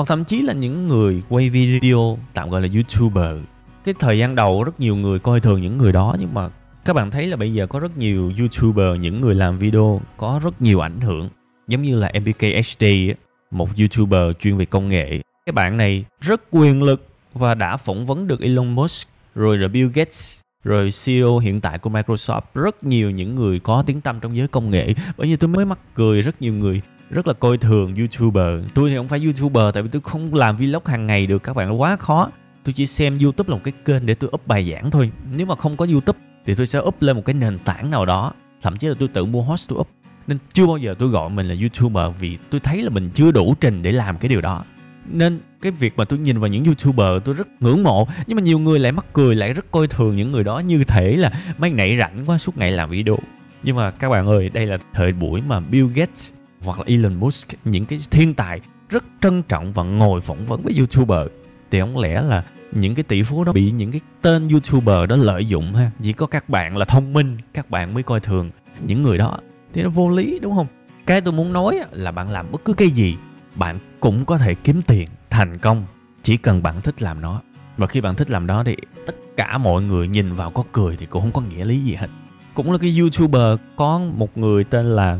hoặc 0.00 0.08
thậm 0.08 0.24
chí 0.24 0.42
là 0.42 0.52
những 0.52 0.88
người 0.88 1.22
quay 1.28 1.50
video, 1.50 2.18
tạm 2.34 2.50
gọi 2.50 2.60
là 2.60 2.68
youtuber. 2.74 3.36
Cái 3.84 3.94
thời 3.98 4.18
gian 4.18 4.34
đầu 4.34 4.64
rất 4.64 4.80
nhiều 4.80 4.96
người 4.96 5.18
coi 5.18 5.40
thường 5.40 5.62
những 5.62 5.78
người 5.78 5.92
đó, 5.92 6.16
nhưng 6.20 6.34
mà 6.34 6.48
các 6.84 6.92
bạn 6.92 7.10
thấy 7.10 7.26
là 7.26 7.36
bây 7.36 7.52
giờ 7.52 7.66
có 7.66 7.80
rất 7.80 7.98
nhiều 7.98 8.32
youtuber, 8.38 9.00
những 9.00 9.20
người 9.20 9.34
làm 9.34 9.58
video, 9.58 10.00
có 10.16 10.40
rất 10.44 10.62
nhiều 10.62 10.80
ảnh 10.80 11.00
hưởng. 11.00 11.28
Giống 11.68 11.82
như 11.82 11.96
là 11.96 12.12
mbkhd 12.20 12.84
một 13.50 13.68
youtuber 13.78 14.36
chuyên 14.40 14.56
về 14.56 14.64
công 14.64 14.88
nghệ. 14.88 15.20
Cái 15.46 15.52
bạn 15.52 15.76
này 15.76 16.04
rất 16.20 16.42
quyền 16.50 16.82
lực 16.82 17.08
và 17.34 17.54
đã 17.54 17.76
phỏng 17.76 18.06
vấn 18.06 18.26
được 18.26 18.40
Elon 18.40 18.74
Musk, 18.74 19.08
rồi 19.34 19.58
là 19.58 19.68
Bill 19.68 19.90
Gates, 19.94 20.40
rồi 20.64 20.90
CEO 21.04 21.38
hiện 21.38 21.60
tại 21.60 21.78
của 21.78 21.90
Microsoft. 21.90 22.42
Rất 22.54 22.84
nhiều 22.84 23.10
những 23.10 23.34
người 23.34 23.58
có 23.58 23.82
tiếng 23.86 24.00
tăm 24.00 24.20
trong 24.20 24.36
giới 24.36 24.48
công 24.48 24.70
nghệ. 24.70 24.94
Bởi 25.16 25.28
vì 25.28 25.36
tôi 25.36 25.48
mới 25.48 25.64
mắc 25.64 25.78
cười, 25.94 26.22
rất 26.22 26.42
nhiều 26.42 26.52
người 26.52 26.80
rất 27.10 27.26
là 27.26 27.32
coi 27.32 27.58
thường 27.58 27.94
youtuber. 27.94 28.64
Tôi 28.74 28.90
thì 28.90 28.96
không 28.96 29.08
phải 29.08 29.24
youtuber, 29.24 29.64
tại 29.74 29.82
vì 29.82 29.88
tôi 29.88 30.02
không 30.02 30.34
làm 30.34 30.56
vlog 30.56 30.86
hàng 30.86 31.06
ngày 31.06 31.26
được, 31.26 31.42
các 31.42 31.56
bạn, 31.56 31.68
nó 31.68 31.74
quá 31.74 31.96
khó. 31.96 32.30
Tôi 32.64 32.72
chỉ 32.72 32.86
xem 32.86 33.18
youtube 33.18 33.48
là 33.48 33.54
một 33.54 33.60
cái 33.64 33.72
kênh 33.84 34.06
để 34.06 34.14
tôi 34.14 34.30
up 34.34 34.46
bài 34.46 34.70
giảng 34.72 34.90
thôi. 34.90 35.10
Nếu 35.32 35.46
mà 35.46 35.56
không 35.56 35.76
có 35.76 35.86
youtube 35.90 36.18
thì 36.46 36.54
tôi 36.54 36.66
sẽ 36.66 36.78
up 36.78 37.02
lên 37.02 37.16
một 37.16 37.22
cái 37.24 37.34
nền 37.34 37.58
tảng 37.58 37.90
nào 37.90 38.06
đó. 38.06 38.32
Thậm 38.62 38.76
chí 38.76 38.86
là 38.88 38.94
tôi 38.98 39.08
tự 39.08 39.24
mua 39.24 39.42
host 39.42 39.68
tôi 39.68 39.78
up. 39.78 39.88
Nên 40.26 40.38
chưa 40.52 40.66
bao 40.66 40.76
giờ 40.76 40.94
tôi 40.98 41.08
gọi 41.08 41.30
mình 41.30 41.48
là 41.48 41.54
youtuber 41.60 42.20
vì 42.20 42.38
tôi 42.50 42.60
thấy 42.60 42.82
là 42.82 42.90
mình 42.90 43.10
chưa 43.14 43.32
đủ 43.32 43.54
trình 43.60 43.82
để 43.82 43.92
làm 43.92 44.18
cái 44.18 44.28
điều 44.28 44.40
đó. 44.40 44.64
Nên 45.06 45.40
cái 45.62 45.72
việc 45.72 45.94
mà 45.96 46.04
tôi 46.04 46.18
nhìn 46.18 46.38
vào 46.38 46.48
những 46.48 46.64
youtuber 46.64 47.08
tôi 47.24 47.34
rất 47.34 47.48
ngưỡng 47.60 47.82
mộ. 47.82 48.08
Nhưng 48.26 48.36
mà 48.36 48.42
nhiều 48.42 48.58
người 48.58 48.78
lại 48.78 48.92
mắc 48.92 49.06
cười, 49.12 49.34
lại 49.34 49.52
rất 49.52 49.70
coi 49.70 49.86
thường 49.86 50.16
những 50.16 50.32
người 50.32 50.44
đó 50.44 50.58
như 50.58 50.84
thể 50.84 51.16
là 51.16 51.32
mấy 51.58 51.70
nảy 51.70 51.96
rảnh 51.98 52.24
quá 52.26 52.38
suốt 52.38 52.58
ngày 52.58 52.72
làm 52.72 52.90
video. 52.90 53.18
Nhưng 53.62 53.76
mà 53.76 53.90
các 53.90 54.08
bạn 54.08 54.26
ơi, 54.26 54.50
đây 54.52 54.66
là 54.66 54.78
thời 54.94 55.12
buổi 55.12 55.42
mà 55.42 55.60
Bill 55.60 55.86
Gates 55.94 56.32
hoặc 56.62 56.78
là 56.78 56.84
Elon 56.88 57.14
Musk, 57.14 57.48
những 57.64 57.84
cái 57.84 58.00
thiên 58.10 58.34
tài 58.34 58.60
rất 58.88 59.04
trân 59.20 59.42
trọng 59.42 59.72
và 59.72 59.82
ngồi 59.82 60.20
phỏng 60.20 60.46
vấn 60.46 60.62
với 60.62 60.74
youtuber, 60.78 61.26
thì 61.70 61.80
không 61.80 61.98
lẽ 61.98 62.20
là 62.20 62.44
những 62.72 62.94
cái 62.94 63.02
tỷ 63.02 63.22
phú 63.22 63.44
đó 63.44 63.52
bị 63.52 63.70
những 63.70 63.90
cái 63.92 64.00
tên 64.22 64.48
youtuber 64.48 65.08
đó 65.08 65.16
lợi 65.16 65.46
dụng 65.46 65.74
ha? 65.74 65.90
Chỉ 66.02 66.12
có 66.12 66.26
các 66.26 66.48
bạn 66.48 66.76
là 66.76 66.84
thông 66.84 67.12
minh, 67.12 67.36
các 67.54 67.70
bạn 67.70 67.94
mới 67.94 68.02
coi 68.02 68.20
thường 68.20 68.50
những 68.86 69.02
người 69.02 69.18
đó. 69.18 69.38
Thì 69.72 69.82
nó 69.82 69.90
vô 69.90 70.08
lý, 70.08 70.38
đúng 70.38 70.54
không? 70.54 70.66
Cái 71.06 71.20
tôi 71.20 71.32
muốn 71.32 71.52
nói 71.52 71.78
là 71.90 72.10
bạn 72.10 72.30
làm 72.30 72.52
bất 72.52 72.64
cứ 72.64 72.72
cái 72.72 72.90
gì, 72.90 73.16
bạn 73.54 73.78
cũng 74.00 74.24
có 74.24 74.38
thể 74.38 74.54
kiếm 74.54 74.82
tiền 74.82 75.08
thành 75.30 75.58
công, 75.58 75.86
chỉ 76.22 76.36
cần 76.36 76.62
bạn 76.62 76.80
thích 76.80 77.02
làm 77.02 77.20
nó. 77.20 77.42
Và 77.76 77.86
khi 77.86 78.00
bạn 78.00 78.14
thích 78.14 78.30
làm 78.30 78.46
đó 78.46 78.64
thì 78.64 78.76
tất 79.06 79.14
cả 79.36 79.58
mọi 79.58 79.82
người 79.82 80.08
nhìn 80.08 80.32
vào 80.32 80.50
có 80.50 80.64
cười 80.72 80.96
thì 80.96 81.06
cũng 81.06 81.22
không 81.22 81.32
có 81.32 81.40
nghĩa 81.40 81.64
lý 81.64 81.80
gì 81.80 81.94
hết. 81.94 82.08
Cũng 82.54 82.72
là 82.72 82.78
cái 82.78 82.98
youtuber 82.98 83.58
có 83.76 83.98
một 83.98 84.38
người 84.38 84.64
tên 84.64 84.86
là 84.96 85.18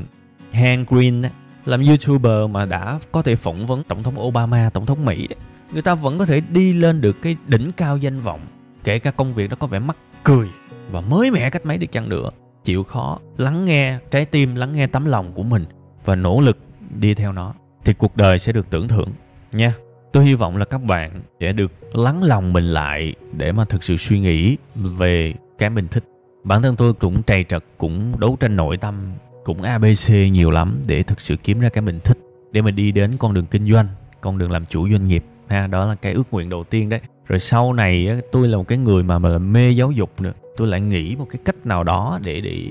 Han 0.53 0.85
Green 0.89 1.23
làm 1.65 1.87
youtuber 1.87 2.51
mà 2.51 2.65
đã 2.65 2.99
có 3.13 3.23
thể 3.23 3.37
phỏng 3.37 3.67
vấn 3.67 3.83
tổng 3.85 4.03
thống 4.03 4.21
Obama, 4.21 4.71
tổng 4.71 4.87
thống 4.87 5.05
Mỹ 5.05 5.27
đấy 5.27 5.39
người 5.73 5.83
ta 5.83 5.95
vẫn 5.95 6.19
có 6.19 6.27
thể 6.27 6.41
đi 6.41 6.73
lên 6.73 7.01
được 7.01 7.23
cái 7.23 7.37
đỉnh 7.47 7.73
cao 7.73 7.97
danh 7.97 8.21
vọng, 8.21 8.41
kể 8.85 8.99
cả 8.99 9.11
công 9.11 9.35
việc 9.35 9.51
đó 9.51 9.57
có 9.61 9.67
vẻ 9.67 9.79
mắc 9.79 9.97
cười 10.25 10.49
và 10.91 11.01
mới 11.01 11.31
mẻ 11.31 11.51
cách 11.51 11.67
mấy 11.67 11.79
đi 11.79 11.87
chăng 11.87 12.09
nữa. 12.09 12.31
Chịu 12.65 12.85
khó 12.85 13.19
lắng 13.37 13.65
nghe, 13.65 13.99
trái 14.11 14.25
tim 14.25 14.55
lắng 14.55 14.73
nghe 14.73 14.87
tấm 14.87 15.05
lòng 15.05 15.33
của 15.33 15.43
mình 15.43 15.65
và 16.05 16.15
nỗ 16.15 16.41
lực 16.41 16.59
đi 17.01 17.15
theo 17.15 17.33
nó 17.33 17.55
thì 17.85 17.95
cuộc 17.95 18.17
đời 18.17 18.39
sẽ 18.39 18.53
được 18.53 18.71
tưởng 18.71 18.89
thưởng 18.89 19.09
nha. 19.53 19.75
Tôi 20.13 20.25
hy 20.25 20.35
vọng 20.35 20.57
là 20.57 20.65
các 20.65 20.83
bạn 20.83 21.23
sẽ 21.41 21.53
được 21.53 21.73
lắng 21.93 22.23
lòng 22.23 22.53
mình 22.53 22.65
lại 22.65 23.15
để 23.33 23.53
mà 23.53 23.65
thực 23.65 23.85
sự 23.85 23.97
suy 23.97 24.21
nghĩ 24.21 24.57
về 24.75 25.35
cái 25.59 25.71
mình 25.71 25.89
thích. 25.89 26.05
Bản 26.45 26.63
thân 26.63 26.77
tôi 26.77 26.93
cũng 26.93 27.23
trầy 27.23 27.45
trật, 27.49 27.65
cũng 27.79 28.21
đấu 28.21 28.37
tranh 28.41 28.57
nội 28.57 28.77
tâm 28.77 29.13
cũng 29.45 29.63
abc 29.63 30.11
nhiều 30.33 30.51
lắm 30.51 30.81
để 30.87 31.03
thực 31.03 31.21
sự 31.21 31.37
kiếm 31.37 31.61
ra 31.61 31.69
cái 31.69 31.83
mình 31.83 32.01
thích, 32.05 32.19
để 32.53 32.63
mình 32.63 32.77
đi 32.77 32.93
đến 32.93 33.13
con 33.19 33.35
đường 33.35 33.47
kinh 33.47 33.73
doanh, 33.73 33.89
con 34.21 34.39
đường 34.39 34.51
làm 34.51 34.67
chủ 34.67 34.89
doanh 34.89 35.09
nghiệp. 35.09 35.25
Ha, 35.49 35.67
đó 35.67 35.87
là 35.87 35.95
cái 35.95 36.13
ước 36.13 36.33
nguyện 36.33 36.49
đầu 36.49 36.65
tiên 36.65 36.89
đấy. 36.89 37.01
Rồi 37.27 37.39
sau 37.39 37.73
này 37.73 38.21
tôi 38.33 38.49
là 38.49 38.57
một 38.57 38.69
cái 38.69 38.79
người 38.79 39.03
mà 39.03 39.19
mà 39.19 39.29
là 39.29 39.39
mê 39.39 39.71
giáo 39.71 39.91
dục 39.91 40.21
nữa. 40.21 40.33
Tôi 40.57 40.69
lại 40.69 40.81
nghĩ 40.81 41.17
một 41.17 41.27
cái 41.31 41.41
cách 41.45 41.67
nào 41.67 41.85
đó 41.85 42.21
để 42.23 42.41
để 42.41 42.67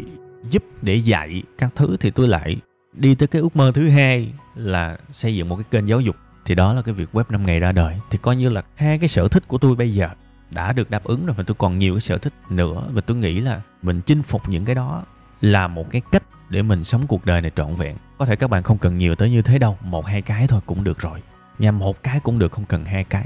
giúp, 0.50 0.64
để 0.82 0.96
dạy 0.96 1.44
các 1.58 1.72
thứ 1.76 1.98
thì 2.00 2.12
tôi 2.12 2.28
lại 2.28 2.58
đi 2.94 3.16
tới 3.16 3.28
cái 3.28 3.42
ước 3.42 3.56
mơ 3.56 3.72
thứ 3.76 3.90
hai 3.90 4.30
là 4.56 4.98
xây 5.12 5.36
dựng 5.36 5.50
một 5.50 5.56
cái 5.56 5.66
kênh 5.72 5.88
giáo 5.88 6.02
dục. 6.02 6.16
Thì 6.46 6.56
đó 6.56 6.74
là 6.74 6.82
cái 6.82 6.94
việc 6.94 7.10
web 7.14 7.24
5 7.30 7.46
ngày 7.46 7.60
ra 7.60 7.72
đời. 7.72 7.96
Thì 8.12 8.18
coi 8.22 8.36
như 8.36 8.50
là 8.50 8.64
hai 8.76 8.98
cái 8.98 9.10
sở 9.10 9.28
thích 9.28 9.48
của 9.48 9.58
tôi 9.58 9.76
bây 9.76 9.94
giờ 9.94 10.10
đã 10.52 10.74
được 10.74 10.90
đáp 10.92 11.04
ứng 11.04 11.26
rồi 11.26 11.36
mà 11.38 11.44
tôi 11.48 11.56
còn 11.58 11.78
nhiều 11.78 11.94
cái 11.94 12.02
sở 12.02 12.18
thích 12.18 12.34
nữa. 12.50 12.84
Và 12.92 13.02
tôi 13.02 13.18
nghĩ 13.18 13.40
là 13.40 13.62
mình 13.82 14.02
chinh 14.02 14.22
phục 14.22 14.50
những 14.50 14.66
cái 14.66 14.76
đó 14.76 15.04
là 15.42 15.68
một 15.68 15.92
cái 15.92 16.02
cách 16.12 16.24
để 16.50 16.62
mình 16.62 16.84
sống 16.84 17.08
cuộc 17.08 17.26
đời 17.26 17.42
này 17.42 17.52
trọn 17.56 17.76
vẹn. 17.76 17.96
Có 18.18 18.26
thể 18.26 18.36
các 18.36 18.50
bạn 18.50 18.64
không 18.64 18.78
cần 18.78 18.98
nhiều 18.98 19.16
tới 19.16 19.30
như 19.30 19.42
thế 19.42 19.60
đâu, 19.60 19.78
một 19.82 20.06
hai 20.06 20.22
cái 20.22 20.48
thôi 20.48 20.62
cũng 20.66 20.84
được 20.84 21.00
rồi. 21.00 21.22
Nhằm 21.60 21.80
một 21.80 22.04
cái 22.04 22.20
cũng 22.20 22.40
được, 22.40 22.52
không 22.52 22.66
cần 22.66 22.86
hai 22.86 23.04
cái. 23.04 23.26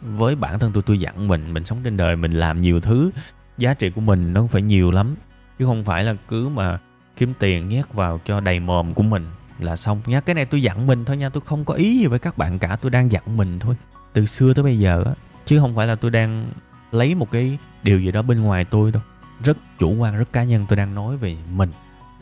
Với 0.00 0.36
bản 0.36 0.58
thân 0.58 0.72
tôi 0.72 0.82
tôi 0.82 1.00
dặn 1.00 1.28
mình 1.28 1.54
mình 1.54 1.64
sống 1.64 1.78
trên 1.84 1.96
đời, 1.96 2.16
mình 2.16 2.32
làm 2.32 2.60
nhiều 2.60 2.80
thứ, 2.80 3.10
giá 3.58 3.74
trị 3.74 3.90
của 3.90 4.00
mình 4.00 4.32
nó 4.32 4.40
không 4.40 4.48
phải 4.48 4.62
nhiều 4.62 4.90
lắm. 4.90 5.14
Chứ 5.58 5.64
không 5.64 5.84
phải 5.84 6.04
là 6.04 6.14
cứ 6.28 6.48
mà 6.48 6.78
kiếm 7.16 7.32
tiền 7.38 7.68
nhét 7.68 7.92
vào 7.92 8.20
cho 8.24 8.40
đầy 8.40 8.60
mồm 8.60 8.94
của 8.94 9.02
mình 9.02 9.26
là 9.58 9.76
xong. 9.76 10.00
Nha 10.06 10.20
cái 10.20 10.34
này 10.34 10.44
tôi 10.44 10.62
dặn 10.62 10.86
mình 10.86 11.04
thôi 11.04 11.16
nha, 11.16 11.28
tôi 11.28 11.40
không 11.40 11.64
có 11.64 11.74
ý 11.74 11.98
gì 11.98 12.06
với 12.06 12.18
các 12.18 12.38
bạn 12.38 12.58
cả, 12.58 12.76
tôi 12.76 12.90
đang 12.90 13.12
dặn 13.12 13.36
mình 13.36 13.58
thôi. 13.58 13.74
Từ 14.12 14.26
xưa 14.26 14.54
tới 14.54 14.62
bây 14.62 14.78
giờ 14.78 15.02
á, 15.06 15.12
chứ 15.46 15.58
không 15.58 15.76
phải 15.76 15.86
là 15.86 15.94
tôi 15.94 16.10
đang 16.10 16.46
lấy 16.92 17.14
một 17.14 17.30
cái 17.30 17.58
điều 17.82 18.00
gì 18.00 18.12
đó 18.12 18.22
bên 18.22 18.40
ngoài 18.40 18.64
tôi 18.64 18.92
đâu. 18.92 19.02
Rất 19.44 19.56
chủ 19.78 19.94
quan, 19.94 20.18
rất 20.18 20.32
cá 20.32 20.44
nhân 20.44 20.66
tôi 20.68 20.76
đang 20.76 20.94
nói 20.94 21.16
về 21.16 21.36
mình 21.52 21.70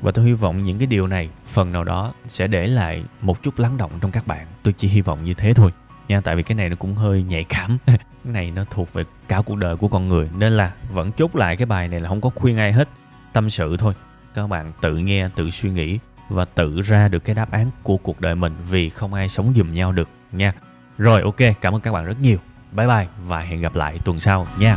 và 0.01 0.13
tôi 0.13 0.25
hy 0.25 0.33
vọng 0.33 0.65
những 0.65 0.79
cái 0.79 0.87
điều 0.87 1.07
này, 1.07 1.29
phần 1.47 1.73
nào 1.73 1.85
đó 1.85 2.13
sẽ 2.29 2.47
để 2.47 2.67
lại 2.67 3.05
một 3.21 3.43
chút 3.43 3.59
lắng 3.59 3.77
động 3.77 3.91
trong 4.01 4.11
các 4.11 4.27
bạn. 4.27 4.47
Tôi 4.63 4.75
chỉ 4.79 4.89
hy 4.89 5.01
vọng 5.01 5.25
như 5.25 5.35
thế 5.35 5.55
thôi. 5.55 5.73
Nha, 6.09 6.21
tại 6.21 6.37
vì 6.37 6.43
cái 6.43 6.55
này 6.57 6.69
nó 6.69 6.77
cũng 6.77 6.95
hơi 6.95 7.23
nhạy 7.23 7.45
cảm. 7.45 7.79
Cái 7.87 8.33
này 8.33 8.51
nó 8.51 8.65
thuộc 8.71 8.93
về 8.93 9.05
cả 9.29 9.43
cuộc 9.47 9.57
đời 9.57 9.77
của 9.77 9.89
con 9.89 10.09
người, 10.09 10.29
nên 10.39 10.53
là 10.53 10.73
vẫn 10.93 11.13
chốt 11.13 11.37
lại 11.37 11.57
cái 11.57 11.67
bài 11.67 11.89
này 11.89 12.01
là 12.01 12.09
không 12.09 12.21
có 12.21 12.31
khuyên 12.35 12.57
ai 12.57 12.73
hết. 12.73 12.89
Tâm 13.33 13.51
sự 13.51 13.77
thôi. 13.77 13.95
Các 14.35 14.47
bạn 14.47 14.73
tự 14.81 14.97
nghe, 14.97 15.29
tự 15.37 15.51
suy 15.51 15.71
nghĩ 15.71 15.99
và 16.29 16.45
tự 16.45 16.81
ra 16.81 17.09
được 17.09 17.25
cái 17.25 17.35
đáp 17.35 17.51
án 17.51 17.71
của 17.83 17.97
cuộc 17.97 18.21
đời 18.21 18.35
mình 18.35 18.53
vì 18.71 18.89
không 18.89 19.15
ai 19.15 19.29
sống 19.29 19.53
giùm 19.57 19.75
nhau 19.75 19.93
được, 19.93 20.09
nha. 20.33 20.53
Rồi, 20.99 21.23
ok, 21.23 21.37
cảm 21.61 21.75
ơn 21.75 21.81
các 21.81 21.93
bạn 21.93 22.07
rất 22.07 22.21
nhiều. 22.21 22.39
Bye 22.73 22.87
bye 22.87 23.07
và 23.27 23.41
hẹn 23.41 23.61
gặp 23.61 23.75
lại 23.75 23.99
tuần 24.05 24.21
sau, 24.21 24.47
nha. 24.59 24.77